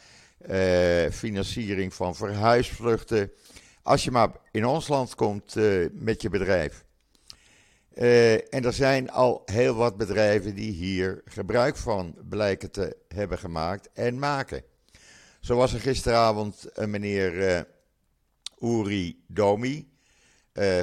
financiering 1.10 1.94
van 1.94 2.16
verhuisvluchten. 2.16 3.32
Als 3.82 4.04
je 4.04 4.10
maar 4.10 4.30
in 4.50 4.66
ons 4.66 4.88
land 4.88 5.14
komt 5.14 5.54
met 5.92 6.22
je 6.22 6.28
bedrijf. 6.28 6.86
Uh, 7.98 8.32
en 8.32 8.64
er 8.64 8.72
zijn 8.72 9.10
al 9.10 9.42
heel 9.44 9.74
wat 9.74 9.96
bedrijven 9.96 10.54
die 10.54 10.72
hier 10.72 11.22
gebruik 11.24 11.76
van 11.76 12.16
blijken 12.28 12.70
te 12.70 12.96
hebben 13.08 13.38
gemaakt 13.38 13.88
en 13.92 14.18
maken. 14.18 14.62
Zo 15.40 15.56
was 15.56 15.72
er 15.72 15.80
gisteravond 15.80 16.66
een 16.72 16.90
meneer 16.90 17.66
Uri 18.60 19.24
Domi 19.26 19.88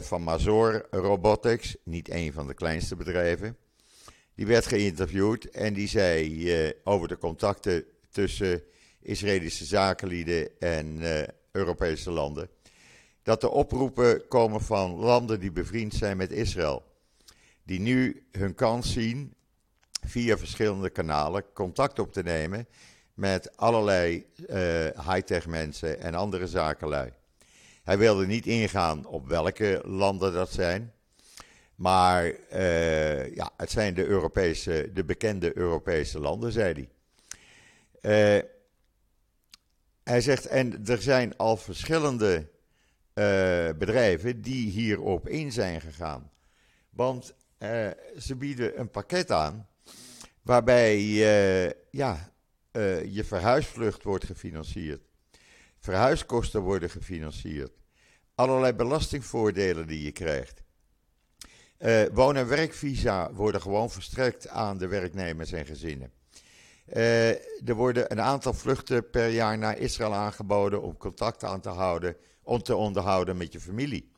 van 0.02 0.24
Mazor 0.24 0.88
Robotics, 0.92 1.76
niet 1.84 2.10
een 2.10 2.34
van 2.34 2.48
de 2.48 2.54
kleinste 2.54 2.96
bedrijven. 2.96 3.58
Die 4.36 4.46
werd 4.46 4.66
geïnterviewd 4.66 5.50
en 5.50 5.74
die 5.74 5.88
zei 5.88 6.74
over 6.84 7.08
de 7.08 7.18
contacten 7.18 7.86
tussen 8.12 8.64
Israëlische 9.02 9.66
zakenlieden 9.66 10.60
en 10.60 11.02
uh, 11.02 11.22
Europese 11.52 12.12
landen. 12.12 12.50
Dat 13.24 13.42
de 13.42 13.50
oproepen 13.50 14.28
komen 14.28 14.62
van 14.62 14.92
landen 14.92 15.40
die 15.40 15.52
bevriend 15.52 15.94
zijn 15.94 16.18
met 16.18 16.32
Israël. 16.32 16.84
Die 17.66 17.80
nu 17.80 18.26
hun 18.32 18.56
kans 18.56 18.94
zien 18.94 19.34
via 20.08 20.38
verschillende 20.38 20.90
kanalen 20.90 21.44
contact 21.54 22.00
op 22.00 22.14
te 22.14 22.24
nemen 22.24 22.68
met 23.14 23.58
allerlei 23.58 24.26
uh, 24.38 24.56
high-tech 25.10 25.48
mensen 25.48 26.00
en 26.00 26.16
andere 26.16 26.48
zakenlui. 26.48 27.12
Hij 27.84 27.98
wilde 27.98 28.26
niet 28.26 28.46
ingaan 28.46 29.06
op 29.06 29.28
welke 29.28 29.82
landen 29.86 30.34
dat 30.34 30.52
zijn. 30.52 30.94
Maar 31.76 32.34
uh, 32.54 33.36
ja, 33.36 33.52
het 33.58 33.72
zijn 33.72 33.94
de, 33.94 34.06
Europese, 34.06 34.90
de 34.94 35.04
bekende 35.04 35.58
Europese 35.58 36.20
landen, 36.20 36.52
zei 36.52 36.74
hij. 36.74 36.90
Uh, 38.38 38.50
hij 40.04 40.22
zegt, 40.22 40.46
en 40.46 40.86
er 40.86 41.02
zijn 41.02 41.38
al 41.38 41.58
verschillende 41.58 42.54
bedrijven 43.78 44.42
die 44.42 44.70
hierop 44.70 45.28
in 45.28 45.52
zijn 45.52 45.82
gegaan. 45.82 46.32
Want 46.90 47.34
uh, 47.60 47.88
ze 48.20 48.36
bieden 48.36 48.80
een 48.80 48.90
pakket 48.90 49.32
aan 49.32 49.68
waarbij 50.42 51.02
ja, 51.90 52.34
je 53.06 53.24
verhuisvlucht 53.24 54.04
wordt 54.04 54.26
gefinancierd. 54.26 55.02
Verhuiskosten 55.80 56.62
worden 56.62 56.90
gefinancierd. 56.90 57.72
Allerlei 58.36 58.74
belastingvoordelen 58.74 59.88
die 59.88 60.04
je 60.04 60.12
krijgt. 60.12 60.62
woon- 62.14 62.36
en 62.36 62.48
werkvisa 62.48 63.34
worden 63.34 63.62
gewoon 63.62 63.92
verstrekt 63.92 64.48
aan 64.48 64.78
de 64.78 64.88
werknemers 64.88 65.52
en 65.52 65.66
gezinnen. 65.66 66.12
Er 66.86 67.76
worden 67.76 68.12
een 68.12 68.22
aantal 68.22 68.54
vluchten 68.54 69.10
per 69.10 69.30
jaar 69.30 69.58
naar 69.58 69.78
Israël 69.78 70.14
aangeboden 70.14 70.82
om 70.82 70.98
contact 70.98 71.44
aan 71.44 71.62
te 71.62 71.70
houden, 71.70 72.18
om 72.44 72.64
te 72.64 72.76
onderhouden 72.76 73.38
met 73.38 73.54
je 73.54 73.60
familie. 73.60 74.12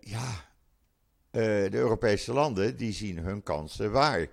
Ja, 0.00 0.44
de 1.36 1.68
Europese 1.70 2.32
landen 2.32 2.76
die 2.76 2.92
zien 2.92 3.18
hun 3.18 3.42
kansen 3.42 3.92
waar. 3.92 4.26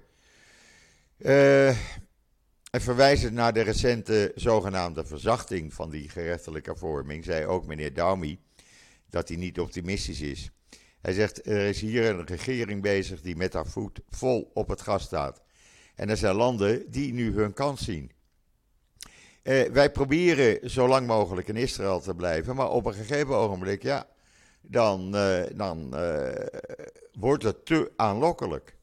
en 2.72 2.82
verwijzend 2.82 3.34
naar 3.34 3.54
de 3.54 3.62
recente 3.62 4.32
zogenaamde 4.36 5.06
verzachting 5.06 5.74
van 5.74 5.90
die 5.90 6.10
gerechtelijke 6.10 6.76
vorming, 6.76 7.24
zei 7.24 7.46
ook 7.46 7.66
meneer 7.66 7.94
Daumi 7.94 8.40
dat 9.10 9.28
hij 9.28 9.38
niet 9.38 9.60
optimistisch 9.60 10.22
is. 10.22 10.52
Hij 11.02 11.14
zegt, 11.14 11.48
er 11.48 11.68
is 11.68 11.82
hier 11.82 12.06
een 12.06 12.26
regering 12.26 12.82
bezig 12.82 13.22
die 13.22 13.36
met 13.36 13.54
haar 13.54 13.68
voet 13.68 14.00
vol 14.10 14.52
op 14.54 14.68
het 14.68 14.82
gas 14.82 15.04
staat. 15.04 15.42
En 15.96 16.10
er 16.10 16.18
zijn 16.18 16.36
landen 16.36 16.92
die 16.92 17.14
nu 17.14 17.34
hun 17.34 17.54
kans 17.54 17.84
zien. 17.84 18.12
Uh, 19.44 19.64
wij 19.64 19.92
proberen 19.92 20.70
zo 20.70 20.88
lang 20.88 21.08
mogelijk 21.08 21.48
in 21.48 21.56
Israël 21.56 22.00
te 22.00 22.16
blijven, 22.16 22.56
maar 22.56 22.70
op 22.70 22.86
een 22.86 22.94
gegeven 22.94 23.36
ogenblik, 23.36 23.84
ja, 23.84 24.08
dan, 24.66 25.16
uh, 25.16 25.44
dan 25.56 25.92
uh, 25.94 26.30
wordt 27.12 27.44
het 27.44 27.66
te 27.66 27.92
aanlokkelijk. 27.96 28.76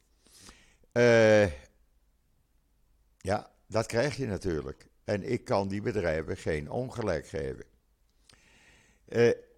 ja, 3.19 3.51
dat 3.67 3.87
krijg 3.87 4.17
je 4.17 4.27
natuurlijk. 4.27 4.89
En 5.05 5.31
ik 5.31 5.45
kan 5.45 5.69
die 5.69 5.83
bedrijven 5.83 6.37
geen 6.37 6.71
ongelijk 6.71 7.27
geven. 7.29 7.65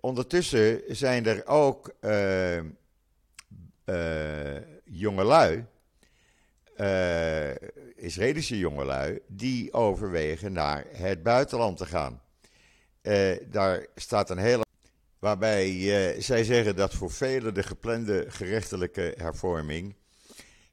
ondertussen 0.00 0.82
zijn 0.88 1.26
er 1.26 1.46
ook 1.46 1.94
jongelui 4.84 5.66
Israëlische 7.94 8.58
jongelui 8.58 9.20
die 9.26 9.72
overwegen 9.72 10.52
naar 10.52 10.84
het 10.90 11.22
buitenland 11.22 11.76
te 11.76 11.86
gaan. 11.86 12.22
daar 13.50 13.86
staat 13.94 14.30
een 14.30 14.38
hele. 14.38 14.70
Waarbij 15.22 16.20
zij 16.20 16.44
zeggen 16.44 16.76
dat 16.76 16.94
voor 16.94 17.10
velen 17.10 17.54
de 17.54 17.62
geplande 17.62 18.24
gerechtelijke 18.28 19.14
hervorming 19.16 19.94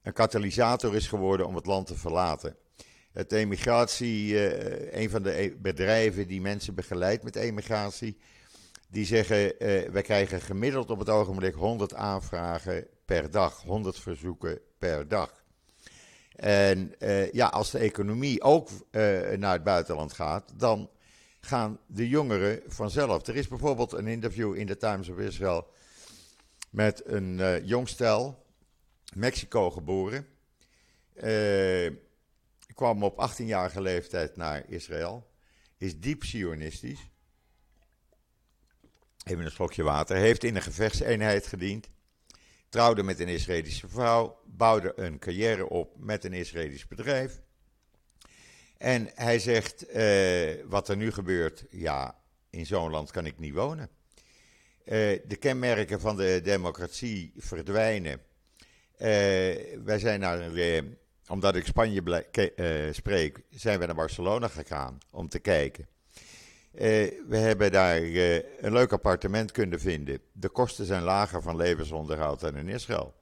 een 0.01 0.13
katalysator 0.13 0.95
is 0.95 1.07
geworden 1.07 1.47
om 1.47 1.55
het 1.55 1.65
land 1.65 1.87
te 1.87 1.95
verlaten. 1.95 2.55
Het 3.11 3.31
emigratie, 3.31 4.37
een 4.97 5.09
van 5.09 5.23
de 5.23 5.41
e-, 5.41 5.55
bedrijven 5.57 6.27
die 6.27 6.41
mensen 6.41 6.75
begeleidt 6.75 7.23
met 7.23 7.35
emigratie, 7.35 8.17
die 8.87 9.05
zeggen: 9.05 9.37
uh, 9.37 9.89
wij 9.89 10.01
krijgen 10.01 10.41
gemiddeld 10.41 10.89
op 10.89 10.99
het 10.99 11.09
ogenblik 11.09 11.55
100 11.55 11.93
aanvragen 11.93 12.87
per 13.05 13.31
dag, 13.31 13.61
100 13.61 13.99
verzoeken 13.99 14.59
per 14.77 15.07
dag. 15.07 15.43
En 16.35 16.93
uh, 16.99 17.31
ja, 17.31 17.47
als 17.47 17.71
de 17.71 17.79
economie 17.79 18.41
ook 18.41 18.69
naar 19.37 19.53
het 19.53 19.63
buitenland 19.63 20.13
gaat, 20.13 20.53
dan 20.55 20.89
gaan 21.39 21.79
de 21.88 22.10
jongeren 22.10 22.62
vanzelf. 22.67 23.27
Er 23.27 23.36
is 23.36 23.48
bijvoorbeeld 23.48 23.93
een 23.93 24.08
interview 24.08 24.55
in 24.55 24.67
de 24.67 24.77
Times 24.77 25.10
of 25.10 25.17
Israel 25.17 25.67
met 26.69 27.01
een 27.05 27.65
jong 27.65 27.88
stel, 27.88 28.46
Mexico 29.13 29.72
geboren. 29.72 30.27
kwam 32.74 33.03
op 33.03 33.29
18-jarige 33.29 33.81
leeftijd 33.81 34.36
naar 34.36 34.69
Israël. 34.69 35.31
Is 35.77 36.00
diep 36.00 36.24
Sionistisch. 36.24 37.10
Even 39.25 39.46
een 39.46 39.51
slokje 39.51 39.84
water. 39.84 40.15
Heeft 40.15 40.43
in 40.43 40.55
een 40.55 40.62
gevechtseenheid 40.62 41.48
gediend. 41.48 41.89
Trouwde 42.69 43.03
met 43.03 43.19
een 43.19 43.27
Israëlische 43.27 43.88
vrouw. 43.88 44.39
Bouwde 44.46 44.93
een 44.96 45.19
carrière 45.19 45.69
op 45.69 45.98
met 45.98 46.24
een 46.24 46.34
Israëlisch 46.34 46.88
bedrijf. 46.88 47.41
En 48.79 49.09
hij 49.13 49.39
zegt: 49.39 49.95
uh, 49.95 50.65
Wat 50.65 50.89
er 50.89 50.98
nu 50.98 51.12
gebeurt, 51.12 51.65
ja, 51.69 52.15
in 52.50 52.65
zo'n 52.65 52.91
land 52.91 53.12
kan 53.12 53.25
ik 53.25 53.39
niet 53.39 53.53
wonen. 53.53 53.89
Uh, 54.86 55.19
de 55.25 55.36
kenmerken 55.39 56.00
van 56.00 56.17
de 56.17 56.39
democratie 56.43 57.33
verdwijnen. 57.38 58.21
Uh, 58.98 59.07
wij 59.83 60.00
zijn 60.00 60.19
naar, 60.19 60.51
omdat 61.27 61.55
ik 61.55 61.65
Spanje 61.65 62.25
spreek, 62.91 63.41
zijn 63.50 63.79
we 63.79 63.86
naar 63.86 63.95
Barcelona 63.95 64.48
gegaan 64.48 64.98
om 65.12 65.29
te 65.29 65.39
kijken. 65.39 65.88
Eh, 66.71 67.12
we 67.27 67.38
hebben 67.38 67.71
daar 67.71 68.01
eh, 68.01 68.36
een 68.36 68.74
leuk 68.74 68.91
appartement 68.91 69.51
kunnen 69.51 69.79
vinden. 69.79 70.19
De 70.31 70.50
kosten 70.50 70.86
zijn 70.86 71.03
lager 71.03 71.41
van 71.41 71.55
levensonderhoud 71.55 72.39
dan 72.39 72.55
in 72.55 72.67
Israël. 72.67 73.13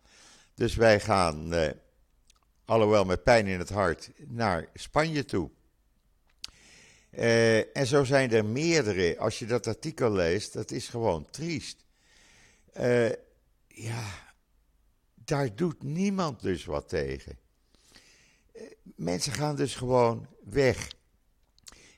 Dus 0.56 0.76
wij 0.76 1.00
gaan, 1.00 1.54
alhoewel 2.68 3.06
met 3.06 3.24
pijn 3.24 3.48
in 3.48 3.60
het 3.60 3.70
hart, 3.70 4.12
naar 4.18 4.70
Spanje 4.74 5.26
toe. 5.26 5.50
en 7.74 7.88
zo 7.88 8.04
zijn 8.04 8.32
er 8.32 8.46
meerdere. 8.46 9.18
Als 9.20 9.40
je 9.40 9.46
dat 9.46 9.68
artikel 9.68 10.12
leest, 10.12 10.54
dat 10.54 10.72
is 10.72 10.88
gewoon 10.88 11.28
triest. 11.32 11.86
ja, 13.68 14.34
daar 15.14 15.56
doet 15.56 15.84
niemand 15.84 16.42
dus 16.42 16.66
wat 16.66 16.90
tegen. 16.90 17.38
mensen 18.96 19.32
gaan 19.32 19.56
dus 19.56 19.76
gewoon 19.76 20.28
weg. 20.44 20.92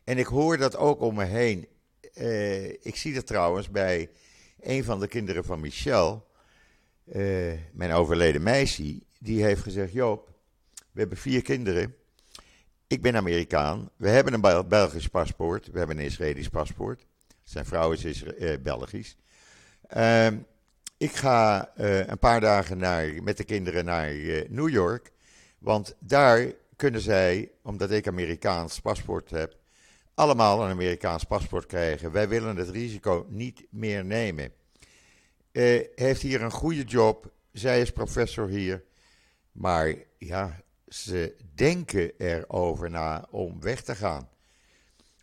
En 0.03 0.17
ik 0.17 0.25
hoor 0.25 0.57
dat 0.57 0.75
ook 0.75 1.01
om 1.01 1.15
me 1.15 1.25
heen. 1.25 1.67
Ik 2.81 2.95
zie 2.95 3.13
dat 3.13 3.27
trouwens 3.27 3.69
bij 3.69 4.09
een 4.59 4.83
van 4.83 4.99
de 4.99 5.07
kinderen 5.07 5.43
van 5.43 5.59
Michel, 5.59 6.27
mijn 7.71 7.91
overleden 7.91 8.43
meisje, 8.43 9.01
die 9.19 9.43
heeft 9.43 9.61
gezegd: 9.61 9.91
Joop, 9.91 10.29
we 10.91 10.99
hebben 10.99 11.17
vier 11.17 11.41
kinderen. 11.41 11.95
Ik 12.87 13.01
ben 13.01 13.15
Amerikaan. 13.15 13.89
We 13.95 14.09
hebben 14.09 14.33
een 14.33 14.67
Belgisch 14.67 15.07
paspoort. 15.07 15.71
We 15.71 15.77
hebben 15.77 15.97
een 15.97 16.05
Israëlisch 16.05 16.49
paspoort. 16.49 17.05
Zijn 17.43 17.65
vrouw 17.65 17.91
is 17.91 18.23
uh, 18.23 18.53
Belgisch. 18.63 19.17
Ehm, 19.87 20.37
ik 20.97 21.11
ga 21.11 21.71
een 21.75 22.19
paar 22.19 22.41
dagen 22.41 22.77
naar, 22.77 23.23
met 23.23 23.37
de 23.37 23.43
kinderen 23.43 23.85
naar 23.85 24.11
New 24.49 24.69
York. 24.69 25.11
Want 25.59 25.95
daar 25.99 26.53
kunnen 26.75 27.01
zij, 27.01 27.51
omdat 27.61 27.91
ik 27.91 28.07
Amerikaans 28.07 28.79
paspoort 28.79 29.29
heb, 29.29 29.57
allemaal 30.13 30.63
een 30.63 30.71
Amerikaans 30.71 31.23
paspoort 31.23 31.65
krijgen. 31.65 32.11
Wij 32.11 32.27
willen 32.29 32.55
het 32.55 32.69
risico 32.69 33.25
niet 33.29 33.65
meer 33.69 34.05
nemen. 34.05 34.51
Uh, 35.51 35.83
heeft 35.95 36.21
hier 36.21 36.41
een 36.41 36.51
goede 36.51 36.83
job. 36.83 37.31
Zij 37.51 37.81
is 37.81 37.91
professor 37.91 38.47
hier. 38.47 38.83
Maar 39.51 39.95
ja, 40.17 40.61
ze 40.89 41.35
denken 41.53 42.11
erover 42.17 42.89
na 42.89 43.27
om 43.29 43.61
weg 43.61 43.81
te 43.81 43.95
gaan. 43.95 44.29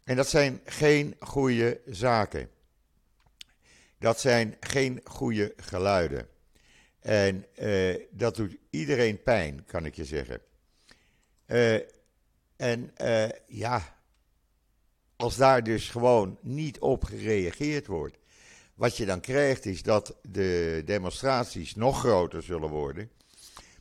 En 0.05 0.17
dat 0.17 0.29
zijn 0.29 0.61
geen 0.65 1.17
goede 1.19 1.81
zaken. 1.87 2.51
Dat 3.99 4.21
zijn 4.21 4.57
geen 4.61 5.01
goede 5.05 5.55
geluiden. 5.57 6.29
En 7.01 7.47
uh, 7.59 7.97
dat 8.11 8.37
doet 8.37 8.57
iedereen 8.71 9.23
pijn, 9.23 9.65
kan 9.65 9.85
ik 9.85 9.95
je 9.95 10.05
zeggen. 10.05 10.41
Uh, 11.47 11.81
en 12.57 12.93
ja, 13.47 13.97
als 15.17 15.37
daar 15.37 15.63
dus 15.63 15.89
gewoon 15.89 16.39
niet 16.41 16.79
op 16.79 17.05
gereageerd 17.05 17.87
wordt, 17.87 18.19
wat 18.75 18.97
je 18.97 19.07
dan 19.07 19.21
krijgt 19.21 19.67
is 19.67 19.83
dat 19.83 20.17
de 20.23 20.83
demonstraties 20.85 21.75
nog 21.75 21.99
groter 21.99 22.43
zullen 22.43 22.71
worden. 22.71 23.11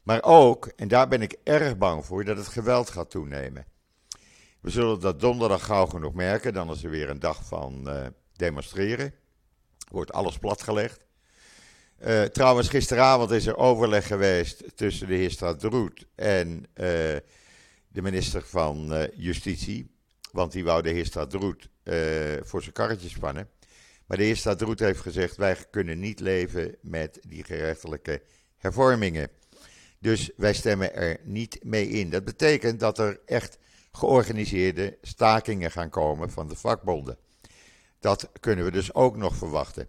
Maar 0.06 0.24
ook, 0.24 0.68
en 0.76 0.88
daar 0.88 1.08
ben 1.08 1.22
ik 1.22 1.36
erg 1.44 1.78
bang 1.78 2.06
voor, 2.06 2.24
dat 2.24 2.38
het 2.38 2.48
geweld 2.48 2.90
gaat 2.90 3.10
toenemen. 3.10 3.66
We 4.62 4.70
zullen 4.70 5.00
dat 5.00 5.20
donderdag 5.20 5.66
gauw 5.66 5.86
genoeg 5.86 6.14
merken. 6.14 6.54
Dan 6.54 6.72
is 6.72 6.84
er 6.84 6.90
weer 6.90 7.10
een 7.10 7.20
dag 7.20 7.46
van 7.46 7.84
uh, 7.88 8.06
demonstreren. 8.36 9.14
Wordt 9.90 10.14
alles 10.14 10.38
platgelegd. 10.38 11.06
Uh, 12.00 12.24
trouwens, 12.24 12.70
gisteravond 12.70 13.32
is 13.32 13.46
er 13.46 13.58
overleg 13.58 14.08
geweest 14.08 14.78
tussen 14.78 15.08
de 15.08 15.16
heer 15.16 15.32
Stadroet 15.32 16.06
en 16.16 16.58
uh, 16.58 16.66
de 17.88 18.02
minister 18.02 18.42
van 18.42 19.08
Justitie. 19.16 19.96
Want 20.32 20.52
die 20.52 20.64
wou 20.64 20.82
de 20.82 20.90
heer 20.90 21.06
Stadroet 21.06 21.70
voor 22.42 22.62
zijn 22.62 22.74
karretje 22.74 23.10
spannen. 23.10 23.50
Maar 24.06 24.18
de 24.18 24.24
heer 24.24 24.36
Stadroet 24.36 24.80
heeft 24.80 25.00
gezegd: 25.02 25.36
wij 25.36 25.58
kunnen 25.72 26.00
niet 26.00 26.20
leven 26.20 26.76
met 26.82 27.20
die 27.28 27.44
gerechtelijke 27.44 28.22
hervormingen. 28.58 29.30
Dus 30.00 30.32
wij 30.38 30.54
stemmen 30.54 30.96
er 30.96 31.20
niet 31.24 31.60
mee 31.64 31.88
in. 31.88 32.10
Dat 32.10 32.26
betekent 32.26 32.80
dat 32.80 33.00
er 33.00 33.20
echt 33.26 33.58
georganiseerde 33.92 34.98
stakingen 35.02 35.72
gaan 35.72 35.90
komen 35.90 36.32
van 36.32 36.48
de 36.48 36.56
vakbonden. 36.56 37.18
Dat 38.00 38.30
kunnen 38.40 38.66
we 38.66 38.72
dus 38.72 38.94
ook 38.94 39.18
nog 39.18 39.36
verwachten. 39.36 39.88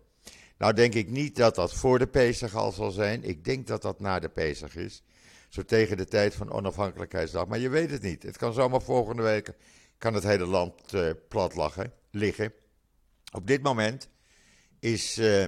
Nou 0.59 0.73
denk 0.73 0.95
ik 0.95 1.09
niet 1.09 1.37
dat 1.37 1.55
dat 1.55 1.75
voor 1.75 1.99
de 1.99 2.07
Pesach 2.07 2.55
al 2.55 2.73
zal 2.73 2.91
zijn. 2.91 3.25
Ik 3.25 3.45
denk 3.45 3.67
dat 3.67 3.83
dat 3.83 4.01
na 4.01 4.19
de 4.19 4.29
Pesach 4.29 4.77
is. 4.77 5.03
Zo 5.49 5.63
tegen 5.63 5.97
de 5.97 6.05
tijd 6.05 6.35
van 6.35 6.53
onafhankelijkheidsdag. 6.53 7.47
Maar 7.47 7.59
je 7.59 7.69
weet 7.69 7.91
het 7.91 8.03
niet. 8.03 8.23
Het 8.23 8.37
kan 8.37 8.53
zomaar 8.53 8.83
volgende 8.83 9.23
week 9.23 9.53
kan 9.99 10.15
het 10.15 10.23
hele 10.23 10.47
land 10.47 10.95
uh, 10.95 11.11
plat 11.29 11.55
lachen, 11.55 11.93
liggen. 12.11 12.53
Op 13.33 13.47
dit 13.47 13.63
moment 13.63 14.09
is 14.79 15.19
uh, 15.19 15.45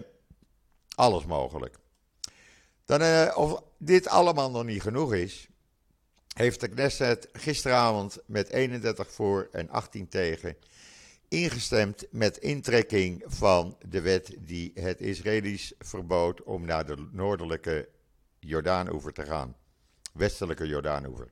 alles 0.95 1.27
mogelijk. 1.27 1.77
Dan, 2.85 3.03
uh, 3.03 3.33
of 3.37 3.63
dit 3.79 4.09
allemaal 4.09 4.51
nog 4.51 4.65
niet 4.65 4.83
genoeg 4.83 5.15
is, 5.15 5.49
heeft 6.35 6.61
de 6.61 6.69
Knesset 6.69 7.29
gisteravond 7.33 8.19
met 8.27 8.49
31 8.49 9.13
voor 9.13 9.49
en 9.53 9.69
18 9.69 10.09
tegen 10.09 10.57
ingestemd 11.29 12.07
met 12.11 12.37
intrekking 12.37 13.23
van 13.27 13.77
de 13.89 14.01
wet 14.01 14.35
die 14.39 14.73
het 14.75 15.01
Israëli's 15.01 15.75
verbood 15.79 16.43
om 16.43 16.65
naar 16.65 16.87
de 16.87 17.09
noordelijke 17.13 17.89
Jordaanoever 18.39 19.13
te 19.13 19.25
gaan. 19.25 19.57
Westelijke 20.13 20.67
Jordaanoever. 20.67 21.31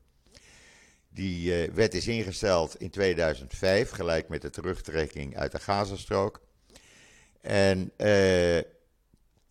Die 1.09 1.69
uh, 1.69 1.75
wet 1.75 1.95
is 1.95 2.07
ingesteld 2.07 2.81
in 2.81 2.91
2005, 2.91 3.91
gelijk 3.91 4.29
met 4.29 4.43
de 4.43 4.51
terugtrekking 4.51 5.37
uit 5.37 5.53
de 5.53 5.59
Gazastrook. 5.59 6.41
En 7.41 7.79
uh, 7.81 8.61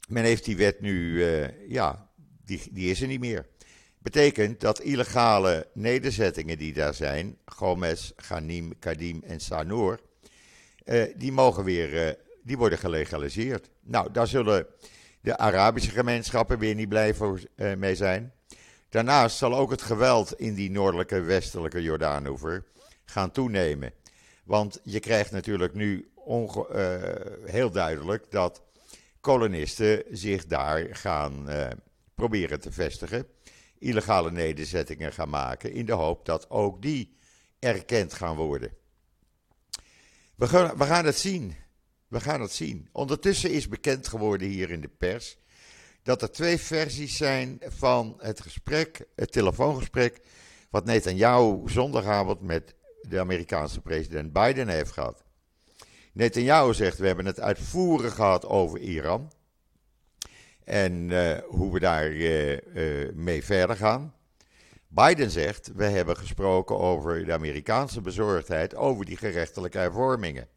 men 0.08 0.24
heeft 0.24 0.46
die 0.46 0.58
wet 0.58 0.82
nu, 0.82 1.12
uh, 1.12 1.70
ja, 1.70 2.05
die, 2.46 2.90
is 2.90 3.02
er 3.02 3.08
niet 3.08 3.20
meer. 3.20 3.46
Betekent 3.98 4.60
dat 4.60 4.80
illegale 4.80 5.68
nederzettingen 5.74 6.58
die 6.58 6.74
daar 6.74 6.94
zijn, 6.94 7.38
Gomez, 7.46 8.12
Ghanim, 8.16 8.80
Kadim 8.80 9.24
en 9.24 9.40
Sanur, 9.40 10.00
die 11.16 11.32
mogen 11.32 11.64
weer, 11.64 12.18
die 12.44 12.58
worden 12.58 12.78
gelegaliseerd. 12.78 13.70
Nou, 13.82 14.12
daar 14.12 14.28
zullen 14.28 14.68
de 15.22 15.38
Arabische 15.38 15.92
gemeenschappen 15.92 16.60
weer 16.60 16.76
niet 16.76 16.90
blij 16.90 17.14
voor, 17.14 17.42
mee 17.78 17.96
zijn. 17.96 18.34
Daarnaast 18.90 19.38
zal 19.38 19.56
ook 19.56 19.72
het 19.72 19.82
geweld 19.82 20.40
in 20.40 20.54
die 20.54 20.72
noordelijke 20.72 21.22
westelijke 21.22 21.82
Jordaanoever 21.82 22.64
gaan 23.06 23.32
toenemen. 23.32 23.92
Want 24.44 24.80
je 24.84 25.00
krijgt 25.00 25.32
natuurlijk 25.32 25.74
nu 25.74 26.10
heel 27.46 27.72
duidelijk 27.72 28.26
dat 28.30 28.64
kolonisten 29.20 30.04
zich 30.12 30.46
daar 30.46 30.88
gaan 30.96 31.48
proberen 32.16 32.60
te 32.60 32.72
vestigen, 32.72 33.28
illegale 33.80 34.32
nederzettingen 34.32 35.14
gaan 35.14 35.30
maken, 35.30 35.72
in 35.72 35.86
de 35.86 35.94
hoop 35.94 36.26
dat 36.26 36.50
ook 36.50 36.82
die 36.82 37.18
erkend 37.60 38.14
gaan 38.14 38.36
worden. 38.36 38.72
We 40.36 40.48
gaan, 40.48 40.78
we 40.78 40.84
gaan 40.84 41.06
het 41.06 41.18
zien. 41.18 41.56
We 42.08 42.20
gaan 42.20 42.42
het 42.42 42.52
zien. 42.52 42.90
Ondertussen 42.92 43.52
is 43.52 43.68
bekend 43.68 44.08
geworden 44.08 44.48
hier 44.48 44.72
in 44.72 44.82
de 44.82 44.92
pers 44.98 45.38
dat 46.04 46.22
er 46.22 46.32
twee 46.32 46.58
versies 46.58 47.18
zijn 47.18 47.60
van 47.62 48.16
het 48.20 48.42
gesprek, 48.42 49.08
het 49.16 49.32
telefoongesprek, 49.32 50.22
wat 50.70 50.86
Netanyahu 50.86 51.62
zondagavond 51.66 52.42
met 52.42 52.76
de 53.02 53.20
Amerikaanse 53.20 53.82
president 53.82 54.34
Biden 54.34 54.68
heeft 54.68 54.92
gehad. 54.92 55.24
Netanyahu 56.14 56.74
zegt: 56.74 56.98
We 56.98 57.08
hebben 57.08 57.26
het 57.26 57.40
uitvoerig 57.40 58.16
gehad 58.16 58.46
over 58.46 58.80
Iran. 58.80 59.32
En 60.66 61.10
uh, 61.10 61.38
hoe 61.48 61.74
we 61.74 61.80
daar 61.80 62.12
uh, 62.12 62.52
uh, 62.52 62.60
mee 63.14 63.44
verder 63.44 63.76
gaan. 63.76 64.14
Biden 64.88 65.32
zegt: 65.32 65.72
We 65.76 65.84
hebben 65.84 66.18
gesproken 66.18 66.78
over 66.78 67.26
de 67.26 67.34
Amerikaanse 67.34 68.02
bezorgdheid 68.02 68.76
over 68.76 69.06
die 69.06 69.18
gerechtelijke 69.18 69.78
hervormingen. 69.78 70.48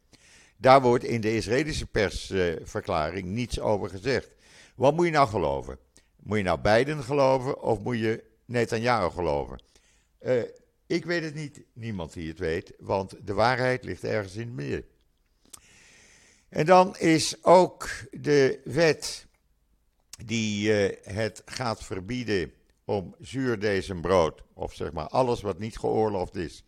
Daar 0.57 0.81
wordt 0.81 1.03
in 1.03 1.21
de 1.21 1.35
Israëlische 1.35 1.85
persverklaring 1.85 3.27
niets 3.27 3.59
over 3.59 3.89
gezegd. 3.89 4.29
Wat 4.75 4.95
moet 4.95 5.05
je 5.05 5.11
nou 5.11 5.27
geloven? 5.27 5.77
Moet 6.15 6.37
je 6.37 6.43
nou 6.43 6.59
Biden 6.59 7.03
geloven 7.03 7.61
of 7.61 7.79
moet 7.79 7.99
je 7.99 8.23
Netanyahu 8.45 9.09
geloven? 9.09 9.61
Ik 10.87 11.05
weet 11.05 11.23
het 11.23 11.35
niet, 11.35 11.61
niemand 11.73 12.13
die 12.13 12.27
het 12.27 12.39
weet, 12.39 12.73
want 12.79 13.15
de 13.23 13.33
waarheid 13.33 13.83
ligt 13.83 14.03
ergens 14.03 14.35
in 14.35 14.41
het 14.47 14.55
midden. 14.55 14.85
En 16.49 16.65
dan 16.65 16.97
is 16.97 17.43
ook 17.43 17.89
de 18.11 18.59
wet 18.63 19.27
die 20.25 20.69
uh, 20.69 20.97
het 21.03 21.41
gaat 21.45 21.83
verbieden 21.83 22.51
om 22.85 23.15
zuurdesembrood, 23.19 24.43
of 24.53 24.73
zeg 24.73 24.91
maar 24.91 25.07
alles 25.07 25.41
wat 25.41 25.59
niet 25.59 25.77
geoorloofd 25.77 26.35
is, 26.35 26.63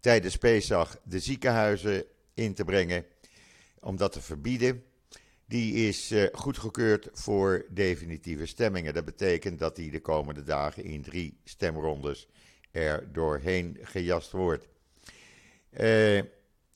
tijdens 0.00 0.36
Pesach 0.36 0.98
de 1.02 1.18
ziekenhuizen 1.18 2.04
in 2.34 2.54
te 2.54 2.64
brengen, 2.64 3.04
om 3.80 3.96
dat 3.96 4.12
te 4.12 4.20
verbieden. 4.20 4.84
Die 5.46 5.88
is 5.88 6.12
uh, 6.12 6.26
goedgekeurd 6.32 7.08
voor 7.12 7.66
definitieve 7.70 8.46
stemmingen. 8.46 8.94
Dat 8.94 9.04
betekent 9.04 9.58
dat 9.58 9.76
die 9.76 9.90
de 9.90 10.00
komende 10.00 10.42
dagen 10.42 10.84
in 10.84 11.02
drie 11.02 11.40
stemrondes 11.44 12.28
er 12.70 13.12
doorheen 13.12 13.78
gejast 13.82 14.30
wordt. 14.30 14.68
Uh, 15.70 16.22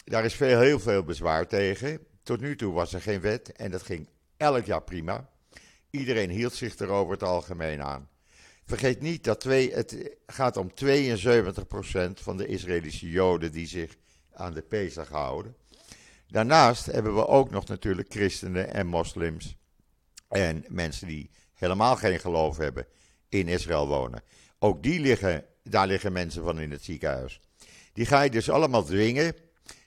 daar 0.05 0.25
is 0.25 0.35
veel, 0.35 0.61
heel 0.61 0.81
veel 0.81 1.03
bezwaar 1.03 1.47
tegen. 1.47 2.07
Tot 2.23 2.41
nu 2.41 2.57
toe 2.57 2.73
was 2.73 2.95
er 2.95 3.01
geen 3.01 3.21
wet 3.21 3.53
en 3.53 3.71
dat 3.71 3.83
ging 3.83 4.09
elk 4.37 4.65
jaar 4.65 4.83
prima. 4.83 5.31
Iedereen 5.99 6.31
hield 6.31 6.55
zich 6.55 6.79
er 6.79 6.89
over 6.89 7.13
het 7.13 7.23
algemeen 7.23 7.83
aan. 7.83 8.09
Vergeet 8.65 9.01
niet 9.01 9.25
dat 9.25 9.41
twee, 9.41 9.73
het 9.73 10.17
gaat 10.27 10.57
om 10.57 10.71
72% 10.85 12.13
van 12.15 12.37
de 12.37 12.47
Israëlische 12.47 13.11
Joden 13.11 13.53
die 13.53 13.67
zich 13.67 13.97
aan 14.33 14.55
de 14.55 14.63
Pesach 14.63 15.09
houden. 15.09 15.57
Daarnaast 16.27 16.87
hebben 16.87 17.15
we 17.15 17.27
ook 17.27 17.51
nog 17.51 17.67
natuurlijk 17.67 18.13
christenen 18.13 18.73
en 18.73 18.87
moslims 18.87 19.57
en 20.29 20.65
mensen 20.69 21.07
die 21.07 21.31
helemaal 21.55 21.97
geen 21.97 22.21
geloof 22.21 22.57
hebben 22.57 22.87
in 23.29 23.49
Israël 23.49 23.89
wonen. 23.89 24.23
Ook 24.59 24.83
die 24.83 25.01
liggen, 25.01 25.45
daar 25.63 25.87
liggen 25.87 26.13
mensen 26.13 26.43
van 26.43 26.61
in 26.61 26.71
het 26.71 26.85
ziekenhuis. 26.85 27.41
Die 27.93 28.07
ga 28.07 28.23
je 28.23 28.31
dus 28.31 28.51
allemaal 28.51 28.85
dwingen 28.85 29.35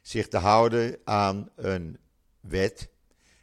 zich 0.02 0.28
te 0.28 0.38
houden 0.38 0.98
aan 1.04 1.50
een 1.56 1.98
wet 2.40 2.90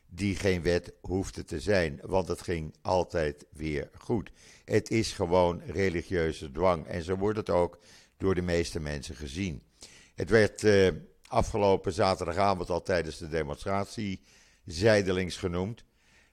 die 0.08 0.36
geen 0.36 0.62
wet 0.62 0.92
hoefde 1.00 1.44
te 1.44 1.60
zijn, 1.60 2.00
want 2.02 2.28
het 2.28 2.42
ging 2.42 2.74
altijd 2.82 3.46
weer 3.50 3.90
goed. 3.98 4.30
Het 4.64 4.90
is 4.90 5.12
gewoon 5.12 5.62
religieuze 5.66 6.50
dwang 6.50 6.86
en 6.86 7.02
zo 7.02 7.16
wordt 7.16 7.38
het 7.38 7.50
ook 7.50 7.78
door 8.16 8.34
de 8.34 8.42
meeste 8.42 8.80
mensen 8.80 9.14
gezien. 9.14 9.62
Het 10.14 10.30
werd 10.30 10.62
uh, 10.62 10.90
afgelopen 11.26 11.92
zaterdagavond 11.92 12.70
al 12.70 12.82
tijdens 12.82 13.18
de 13.18 13.28
demonstratie 13.28 14.20
zijdelings 14.64 15.36
genoemd, 15.36 15.84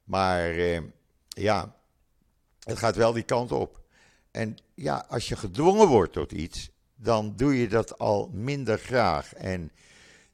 maar 0.04 0.56
uh, 0.56 0.82
ja, 1.28 1.76
het 2.60 2.78
gaat 2.78 2.96
wel 2.96 3.14
die 3.14 3.24
kant 3.24 3.52
op. 3.52 3.84
En 4.32 4.58
ja, 4.74 5.06
als 5.10 5.28
je 5.28 5.36
gedwongen 5.36 5.88
wordt 5.88 6.14
tot 6.14 6.32
iets, 6.32 6.70
dan 6.96 7.36
doe 7.36 7.60
je 7.60 7.68
dat 7.68 7.98
al 7.98 8.30
minder 8.34 8.80
graag 8.80 9.34
en 9.34 9.72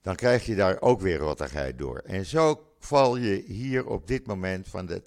dan 0.02 0.16
krijg 0.16 0.46
je 0.46 0.56
daar 0.56 0.82
ook 0.82 1.02
weer 1.02 1.18
rottigheid 1.18 1.78
door. 1.78 1.98
En 1.98 2.26
zo 2.26 2.71
val 2.86 3.18
je 3.18 3.44
hier 3.48 3.86
op 3.88 4.08
dit 4.08 4.28
moment 4.28 4.68
van 4.68 4.86
de 4.86 5.02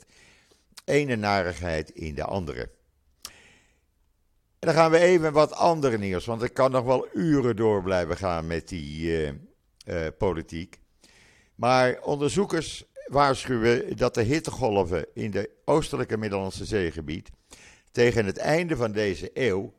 ene 0.85 1.17
narigheid 1.17 1.91
in 1.91 2.15
de 2.15 2.25
andere. 2.25 2.71
En 4.59 4.71
dan 4.71 4.75
gaan 4.75 4.91
we 4.91 4.99
even 4.99 5.33
wat 5.33 5.53
andere 5.53 5.99
nieuws, 5.99 6.25
want 6.25 6.43
ik 6.43 6.55
kan 6.55 6.71
nog 6.71 6.85
wel 6.85 7.09
uren 7.13 7.57
door 7.57 7.83
blijven 7.83 8.17
gaan 8.17 8.47
met 8.47 8.69
die 8.69 9.03
uh, 9.03 9.33
uh, 9.87 10.07
politiek. 10.19 10.79
Maar 11.55 12.01
onderzoekers 12.03 12.85
waarschuwen 13.07 13.97
dat 13.97 14.15
de 14.15 14.23
hittegolven 14.23 15.07
in 15.15 15.31
de 15.31 15.51
oostelijke 15.65 16.17
Middellandse 16.17 16.65
Zeegebied 16.65 17.31
tegen 17.93 18.27
het 18.27 18.37
einde 18.37 18.77
van 18.77 18.93
deze 18.93 19.31
eeuw 19.35 19.73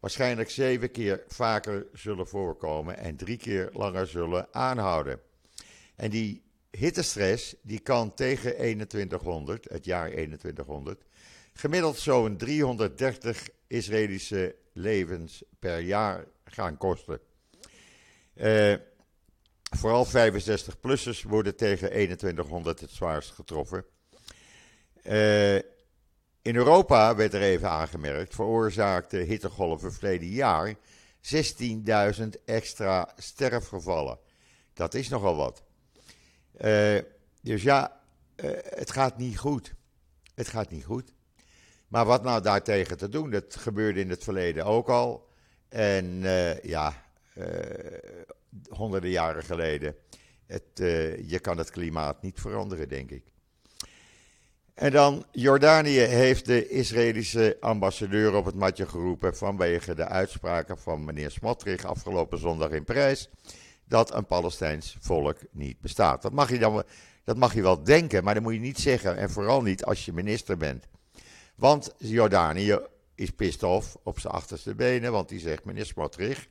waarschijnlijk 0.00 0.50
zeven 0.50 0.90
keer 0.90 1.24
vaker 1.26 1.86
zullen 1.92 2.26
voorkomen 2.26 2.98
en 2.98 3.16
drie 3.16 3.36
keer 3.36 3.70
langer 3.72 4.06
zullen 4.06 4.48
aanhouden. 4.50 5.20
En 5.96 6.10
die 6.10 6.42
hittestress 6.72 7.54
die 7.62 7.78
kan 7.80 8.14
tegen 8.14 8.52
2100, 8.52 9.68
het 9.70 9.84
jaar 9.84 10.10
2100, 10.10 11.02
gemiddeld 11.52 11.98
zo'n 11.98 12.36
330 12.36 13.48
Israëlische 13.66 14.54
levens 14.72 15.42
per 15.58 15.78
jaar 15.78 16.24
gaan 16.44 16.76
kosten. 16.76 17.20
Uh, 18.34 18.74
vooral 19.76 20.06
65-plussers 20.06 21.22
worden 21.22 21.56
tegen 21.56 21.88
2100 21.88 22.80
het 22.80 22.90
zwaarst 22.90 23.30
getroffen. 23.30 23.84
Uh, 25.02 25.54
in 26.42 26.56
Europa 26.56 27.16
werd 27.16 27.34
er 27.34 27.42
even 27.42 27.68
aangemerkt, 27.68 28.34
veroorzaakte 28.34 29.16
hittegolven 29.16 29.92
verleden 29.92 30.28
jaar 30.28 30.74
16.000 31.20 32.28
extra 32.44 33.12
sterfgevallen. 33.16 34.18
Dat 34.74 34.94
is 34.94 35.08
nogal 35.08 35.36
wat. 35.36 35.62
Uh, 36.62 36.98
dus 37.40 37.62
ja, 37.62 38.00
uh, 38.36 38.50
het 38.64 38.90
gaat 38.90 39.18
niet 39.18 39.38
goed. 39.38 39.74
Het 40.34 40.48
gaat 40.48 40.70
niet 40.70 40.84
goed. 40.84 41.12
Maar 41.88 42.04
wat 42.04 42.22
nou 42.22 42.42
daartegen 42.42 42.96
te 42.96 43.08
doen? 43.08 43.30
Dat 43.30 43.56
gebeurde 43.56 44.00
in 44.00 44.10
het 44.10 44.24
verleden 44.24 44.64
ook 44.64 44.88
al. 44.88 45.28
En 45.68 46.04
uh, 46.04 46.60
ja, 46.60 47.04
honderden 48.68 49.10
jaren 49.10 49.42
geleden. 49.42 49.94
Het, 50.46 50.62
je 51.26 51.38
kan 51.40 51.58
het 51.58 51.70
klimaat 51.70 52.22
niet 52.22 52.40
veranderen, 52.40 52.88
denk 52.88 53.10
ik. 53.10 53.24
En 54.74 54.90
dan, 54.90 55.24
Jordanië 55.30 55.98
heeft 55.98 56.46
de 56.46 56.68
Israëlische 56.68 57.56
ambassadeur 57.60 58.34
op 58.34 58.44
het 58.44 58.54
matje 58.54 58.86
geroepen 58.86 59.36
vanwege 59.36 59.94
de 59.94 60.06
uitspraken 60.06 60.78
van 60.78 61.04
meneer 61.04 61.30
Smotrich 61.30 61.84
afgelopen 61.84 62.38
zondag 62.38 62.70
in 62.70 62.84
Parijs 62.84 63.28
dat 63.84 64.14
een 64.14 64.26
Palestijns 64.26 64.96
volk 65.00 65.38
niet 65.50 65.80
bestaat. 65.80 66.22
Dat 66.22 66.32
mag 66.32 66.50
je 66.50 66.58
dan 66.58 66.84
dat 67.24 67.36
mag 67.36 67.54
je 67.54 67.62
wel 67.62 67.82
denken, 67.82 68.24
maar 68.24 68.34
dat 68.34 68.42
moet 68.42 68.52
je 68.52 68.60
niet 68.60 68.78
zeggen 68.78 69.16
en 69.16 69.30
vooral 69.30 69.62
niet 69.62 69.84
als 69.84 70.04
je 70.04 70.12
minister 70.12 70.56
bent. 70.56 70.86
Want 71.56 71.94
Jordanië 71.98 72.78
is 73.14 73.30
pissed 73.30 73.62
off 73.62 73.96
op 74.02 74.18
zijn 74.18 74.32
achterste 74.32 74.74
benen, 74.74 75.12
want 75.12 75.28
die 75.28 75.40
zegt 75.40 75.64
meneer 75.64 75.86
Smotrich, 75.86 76.48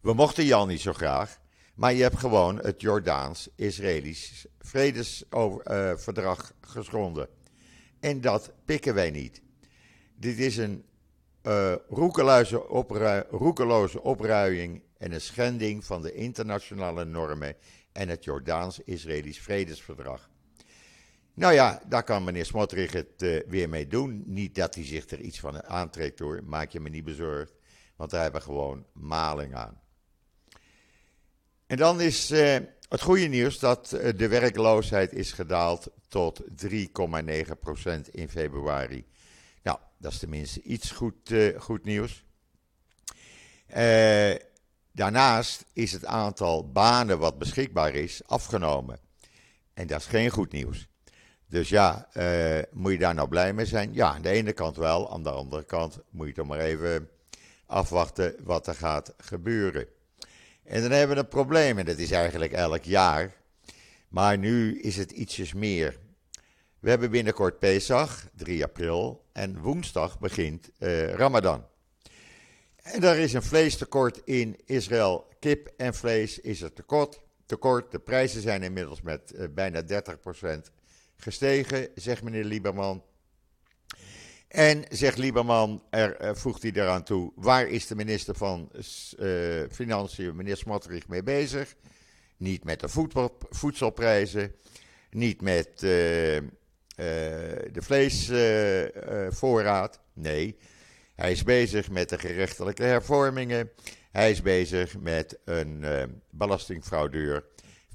we 0.00 0.12
mochten 0.14 0.44
Jan 0.44 0.68
niet 0.68 0.80
zo 0.80 0.92
graag, 0.92 1.38
maar 1.74 1.92
je 1.92 2.02
hebt 2.02 2.18
gewoon 2.18 2.58
het 2.58 2.80
Jordaans-Israëlisch 2.80 4.46
vredesverdrag 4.58 6.52
geschonden. 6.60 7.28
En 8.00 8.20
dat 8.20 8.52
pikken 8.64 8.94
wij 8.94 9.10
niet. 9.10 9.42
Dit 10.16 10.38
is 10.38 10.56
een 10.56 10.84
uh, 11.42 11.74
roekeloze, 11.88 12.68
opru 12.68 13.22
roekeloze 13.30 14.02
opruiing 14.02 14.82
en 15.02 15.12
een 15.12 15.20
schending 15.20 15.84
van 15.84 16.02
de 16.02 16.12
internationale 16.12 17.04
normen 17.04 17.56
en 17.92 18.08
het 18.08 18.24
Jordaans-Israëlisch 18.24 19.40
vredesverdrag. 19.40 20.30
Nou 21.34 21.54
ja, 21.54 21.82
daar 21.88 22.02
kan 22.02 22.24
meneer 22.24 22.44
Smotrich 22.44 22.92
het 22.92 23.22
uh, 23.22 23.40
weer 23.46 23.68
mee 23.68 23.86
doen. 23.86 24.22
Niet 24.26 24.54
dat 24.54 24.74
hij 24.74 24.84
zich 24.84 25.10
er 25.10 25.20
iets 25.20 25.40
van 25.40 25.64
aantrekt 25.64 26.18
hoor, 26.18 26.40
maak 26.44 26.70
je 26.70 26.80
me 26.80 26.88
niet 26.88 27.04
bezorgd, 27.04 27.52
want 27.96 28.10
daar 28.10 28.22
hebben 28.22 28.40
we 28.40 28.46
gewoon 28.46 28.86
maling 28.92 29.54
aan. 29.54 29.80
En 31.66 31.76
dan 31.76 32.00
is 32.00 32.30
uh, 32.30 32.56
het 32.88 33.00
goede 33.00 33.26
nieuws 33.26 33.58
dat 33.58 33.92
uh, 33.94 34.08
de 34.16 34.28
werkloosheid 34.28 35.12
is 35.12 35.32
gedaald 35.32 35.90
tot 36.08 36.42
3,9% 36.66 36.76
in 38.10 38.28
februari. 38.28 39.06
Nou, 39.62 39.78
dat 39.98 40.12
is 40.12 40.18
tenminste 40.18 40.62
iets 40.62 40.90
goed, 40.90 41.34
goed 41.56 41.84
nieuws. 41.84 42.24
Daarnaast 45.02 45.64
is 45.72 45.92
het 45.92 46.06
aantal 46.06 46.70
banen 46.72 47.18
wat 47.18 47.38
beschikbaar 47.38 47.94
is 47.94 48.22
afgenomen. 48.26 48.98
En 49.74 49.86
dat 49.86 50.00
is 50.00 50.06
geen 50.06 50.30
goed 50.30 50.52
nieuws. 50.52 50.88
Dus 51.46 51.68
ja, 51.68 52.08
moet 52.70 52.92
je 52.92 52.98
daar 52.98 53.14
nou 53.14 53.28
blij 53.28 53.52
mee 53.52 53.66
zijn? 53.66 53.94
Ja, 53.94 54.12
aan 54.12 54.22
de 54.22 54.28
ene 54.28 54.52
kant 54.52 54.76
wel. 54.76 55.12
Aan 55.12 55.22
de 55.22 55.30
andere 55.30 55.64
kant 55.64 55.98
moet 56.10 56.26
je 56.26 56.32
toch 56.32 56.46
maar 56.46 56.58
even 56.58 57.08
afwachten 57.66 58.34
wat 58.44 58.66
er 58.66 58.74
gaat 58.74 59.14
gebeuren. 59.16 59.86
En 60.64 60.82
dan 60.82 60.90
hebben 60.90 61.16
we 61.16 61.22
een 61.22 61.28
probleem, 61.28 61.78
en 61.78 61.84
dat 61.84 61.98
is 61.98 62.10
eigenlijk 62.10 62.52
elk 62.52 62.82
jaar. 62.82 63.34
Maar 64.08 64.38
nu 64.38 64.80
is 64.80 64.96
het 64.96 65.10
ietsjes 65.10 65.52
meer. 65.52 65.98
We 66.78 66.90
hebben 66.90 67.10
binnenkort 67.10 67.58
Pesach, 67.58 68.26
3 68.36 68.64
april, 68.64 69.24
en 69.32 69.60
woensdag 69.60 70.18
begint 70.18 70.70
uh, 70.78 71.12
Ramadan. 71.12 71.70
En 72.82 73.04
er 73.04 73.18
is 73.18 73.32
een 73.32 73.42
vleestekort 73.42 74.20
in 74.24 74.56
Israël. 74.64 75.26
Kip 75.38 75.72
en 75.76 75.94
vlees 75.94 76.38
is 76.38 76.62
er 76.62 76.72
tekort. 76.72 77.20
tekort. 77.46 77.90
De 77.90 77.98
prijzen 77.98 78.42
zijn 78.42 78.62
inmiddels 78.62 79.00
met 79.00 79.32
uh, 79.34 79.44
bijna 79.54 79.82
30% 79.82 79.86
gestegen, 81.16 81.88
zegt 81.94 82.22
meneer 82.22 82.44
Lieberman. 82.44 83.04
En 84.48 84.84
zegt 84.88 85.18
Lieberman, 85.18 85.82
er, 85.90 86.22
uh, 86.22 86.34
voegt 86.34 86.62
hij 86.62 86.72
eraan 86.74 87.02
toe, 87.02 87.32
waar 87.34 87.68
is 87.68 87.86
de 87.86 87.94
minister 87.94 88.34
van 88.34 88.70
uh, 89.18 89.62
Financiën, 89.70 90.36
meneer 90.36 90.56
Smotrich, 90.56 91.08
mee 91.08 91.22
bezig? 91.22 91.74
Niet 92.36 92.64
met 92.64 92.80
de 92.80 92.88
voedsel, 92.88 93.38
voedselprijzen, 93.50 94.54
niet 95.10 95.40
met 95.40 95.78
de 95.78 96.50
vleesvoorraad. 97.72 100.00
nee, 100.12 100.56
hij 101.14 101.32
is 101.32 101.42
bezig 101.42 101.90
met 101.90 102.08
de 102.08 102.18
gerechtelijke 102.18 102.82
hervormingen. 102.82 103.70
Hij 104.10 104.30
is 104.30 104.42
bezig 104.42 104.98
met 104.98 105.38
een 105.44 105.84
belastingfraudeur 106.30 107.44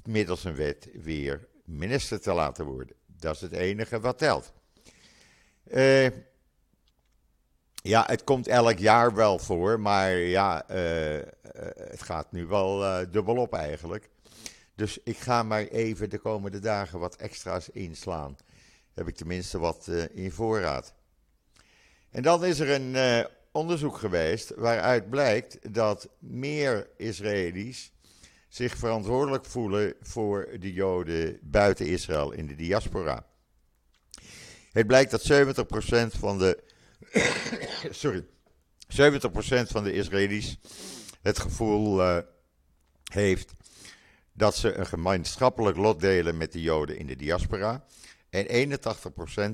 middels 0.08 0.44
een 0.44 0.54
wet 0.54 0.88
weer 0.92 1.48
minister 1.64 2.20
te 2.20 2.32
laten 2.32 2.64
worden. 2.64 2.96
Dat 3.06 3.34
is 3.34 3.40
het 3.40 3.52
enige 3.52 4.00
wat 4.00 4.18
telt. 4.18 4.52
Uh, 5.64 6.06
ja, 7.82 8.04
het 8.06 8.24
komt 8.24 8.46
elk 8.46 8.78
jaar 8.78 9.14
wel 9.14 9.38
voor, 9.38 9.80
maar 9.80 10.16
ja, 10.16 10.70
uh, 10.70 11.22
het 11.74 12.02
gaat 12.02 12.32
nu 12.32 12.46
wel 12.46 13.04
dubbel 13.10 13.48
eigenlijk. 13.50 14.08
Dus 14.74 14.98
ik 15.04 15.16
ga 15.16 15.42
maar 15.42 15.62
even 15.62 16.10
de 16.10 16.18
komende 16.18 16.58
dagen 16.58 16.98
wat 16.98 17.16
extra's 17.16 17.68
inslaan. 17.68 18.36
Heb 18.94 19.08
ik 19.08 19.16
tenminste 19.16 19.58
wat 19.58 19.88
in 20.12 20.32
voorraad. 20.32 20.94
En 22.10 22.22
dan 22.22 22.44
is 22.44 22.60
er 22.60 22.70
een 22.70 23.26
onderzoek 23.52 23.96
geweest 23.96 24.54
waaruit 24.54 25.10
blijkt 25.10 25.74
dat 25.74 26.08
meer 26.18 26.88
Israëli's 26.96 27.92
zich 28.48 28.76
verantwoordelijk 28.76 29.44
voelen 29.44 29.94
voor 30.00 30.48
de 30.60 30.72
Joden 30.72 31.38
buiten 31.42 31.86
Israël 31.86 32.32
in 32.32 32.46
de 32.46 32.54
diaspora. 32.54 33.26
Het 34.72 34.86
blijkt 34.86 35.10
dat 35.10 35.32
70% 36.14 36.18
van 36.18 36.38
de 36.38 36.62
sorry, 37.90 38.24
70% 38.86 38.96
van 39.66 39.84
de 39.84 39.92
Israëli's 39.92 40.58
het 41.22 41.38
gevoel 41.38 42.00
uh, 42.00 42.18
heeft 43.04 43.52
dat 44.32 44.56
ze 44.56 44.74
een 44.74 44.86
gemeenschappelijk 44.86 45.76
lot 45.76 46.00
delen 46.00 46.36
met 46.36 46.52
de 46.52 46.60
Joden 46.60 46.98
in 46.98 47.06
de 47.06 47.16
diaspora. 47.16 47.84
En 48.30 48.70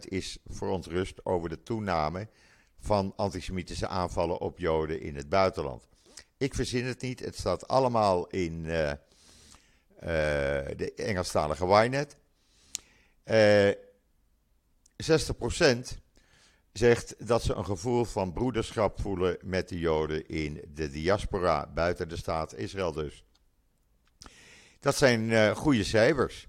81% 0.05 0.09
is 0.09 0.39
verontrust 0.47 1.25
over 1.25 1.49
de 1.49 1.63
toename 1.63 2.29
van 2.81 3.13
antisemitische 3.17 3.89
aanvallen 3.89 4.39
op 4.39 4.59
Joden 4.59 5.01
in 5.01 5.17
het 5.17 5.29
buitenland. 5.29 5.89
Ik 6.37 6.55
verzin 6.55 6.85
het 6.85 7.01
niet, 7.01 7.21
het 7.21 7.37
staat 7.37 7.69
allemaal 7.69 8.27
in 8.27 8.65
uh, 8.65 8.91
uh, 8.91 8.97
de 10.77 10.93
Engelstalige 10.97 11.65
Ynet. 11.67 12.17
60% 15.97 16.03
zegt 16.73 17.29
dat 17.29 17.43
ze 17.43 17.55
een 17.55 17.65
gevoel 17.65 18.05
van 18.05 18.33
broederschap 18.33 19.01
voelen 19.01 19.37
met 19.43 19.69
de 19.69 19.79
Joden 19.79 20.29
in 20.29 20.65
de 20.75 20.91
diaspora, 20.91 21.67
buiten 21.75 22.09
de 22.09 22.17
staat 22.17 22.55
Israël 22.55 22.93
dus. 22.93 23.25
Dat 24.81 24.97
zijn 24.97 25.31
uh, 25.31 25.51
goede 25.51 25.85
cijfers. 25.85 26.47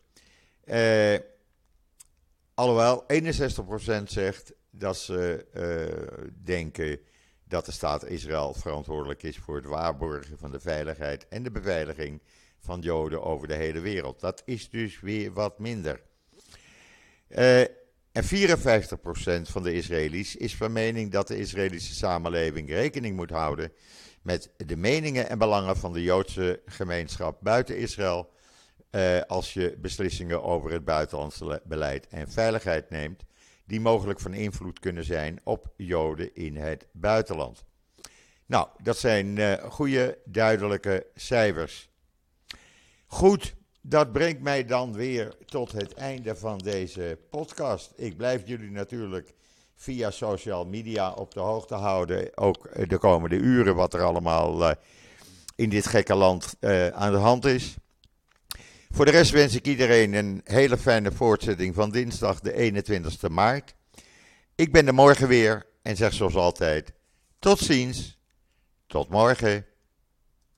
Uh, 0.65 1.15
alhoewel 2.55 3.05
61% 4.01 4.03
zegt 4.03 4.53
dat 4.69 4.97
ze 4.97 5.45
uh, 5.53 6.29
denken 6.43 6.99
dat 7.47 7.65
de 7.65 7.71
staat 7.71 8.05
Israël 8.05 8.53
verantwoordelijk 8.53 9.23
is 9.23 9.37
voor 9.37 9.55
het 9.55 9.65
waarborgen 9.65 10.37
van 10.37 10.51
de 10.51 10.59
veiligheid 10.59 11.27
en 11.27 11.43
de 11.43 11.51
beveiliging 11.51 12.21
van 12.59 12.79
Joden 12.79 13.23
over 13.23 13.47
de 13.47 13.53
hele 13.53 13.79
wereld. 13.79 14.19
Dat 14.19 14.41
is 14.45 14.69
dus 14.69 14.99
weer 14.99 15.33
wat 15.33 15.59
minder. 15.59 16.01
En 17.27 18.23
54% 18.23 19.41
van 19.41 19.63
de 19.63 19.73
Israëli's 19.73 20.35
is 20.35 20.55
van 20.55 20.71
mening 20.71 21.11
dat 21.11 21.27
de 21.27 21.37
Israëlische 21.37 21.93
samenleving 21.93 22.69
rekening 22.69 23.15
moet 23.15 23.29
houden 23.29 23.71
met 24.21 24.51
de 24.57 24.77
meningen 24.77 25.29
en 25.29 25.37
belangen 25.37 25.77
van 25.77 25.93
de 25.93 26.03
Joodse 26.03 26.61
gemeenschap 26.65 27.37
buiten 27.41 27.77
Israël. 27.77 28.29
Eh, 28.95 29.21
als 29.27 29.53
je 29.53 29.77
beslissingen 29.77 30.43
over 30.43 30.71
het 30.71 30.85
buitenlandse 30.85 31.61
beleid 31.65 32.07
en 32.07 32.31
veiligheid 32.31 32.89
neemt, 32.89 33.23
die 33.65 33.79
mogelijk 33.79 34.19
van 34.19 34.33
invloed 34.33 34.79
kunnen 34.79 35.03
zijn 35.03 35.39
op 35.43 35.73
Joden 35.77 36.35
in 36.35 36.55
het 36.55 36.87
buitenland. 36.91 37.63
Nou, 38.45 38.67
dat 38.83 38.97
zijn 38.97 39.37
uh, 39.37 39.53
goede, 39.53 40.17
duidelijke 40.25 41.05
cijfers. 41.15 41.89
Goed, 43.05 43.55
dat 43.81 44.11
brengt 44.11 44.41
mij 44.41 44.65
dan 44.65 44.93
weer 44.93 45.35
tot 45.45 45.71
het 45.71 45.93
einde 45.93 46.35
van 46.35 46.57
deze 46.57 47.19
podcast. 47.29 47.93
Ik 47.95 48.17
blijf 48.17 48.47
jullie 48.47 48.71
natuurlijk 48.71 49.33
via 49.75 50.11
social 50.11 50.65
media 50.65 51.11
op 51.11 51.33
de 51.33 51.39
hoogte 51.39 51.75
houden. 51.75 52.37
Ook 52.37 52.87
de 52.89 52.97
komende 52.97 53.35
uren 53.35 53.75
wat 53.75 53.93
er 53.93 54.03
allemaal 54.03 54.61
uh, 54.61 54.71
in 55.55 55.69
dit 55.69 55.87
gekke 55.87 56.15
land 56.15 56.55
uh, 56.59 56.87
aan 56.87 57.11
de 57.11 57.17
hand 57.17 57.45
is. 57.45 57.75
Voor 58.89 59.05
de 59.05 59.11
rest 59.11 59.31
wens 59.31 59.55
ik 59.55 59.67
iedereen 59.67 60.13
een 60.13 60.41
hele 60.43 60.77
fijne 60.77 61.11
voortzetting 61.11 61.75
van 61.75 61.91
dinsdag 61.91 62.39
de 62.39 62.53
21 62.53 63.29
maart. 63.29 63.75
Ik 64.55 64.71
ben 64.71 64.87
er 64.87 64.93
morgen 64.93 65.27
weer 65.27 65.65
en 65.81 65.95
zeg 65.95 66.13
zoals 66.13 66.35
altijd: 66.35 66.93
tot 67.39 67.59
ziens, 67.59 68.19
tot 68.87 69.09
morgen. 69.09 69.65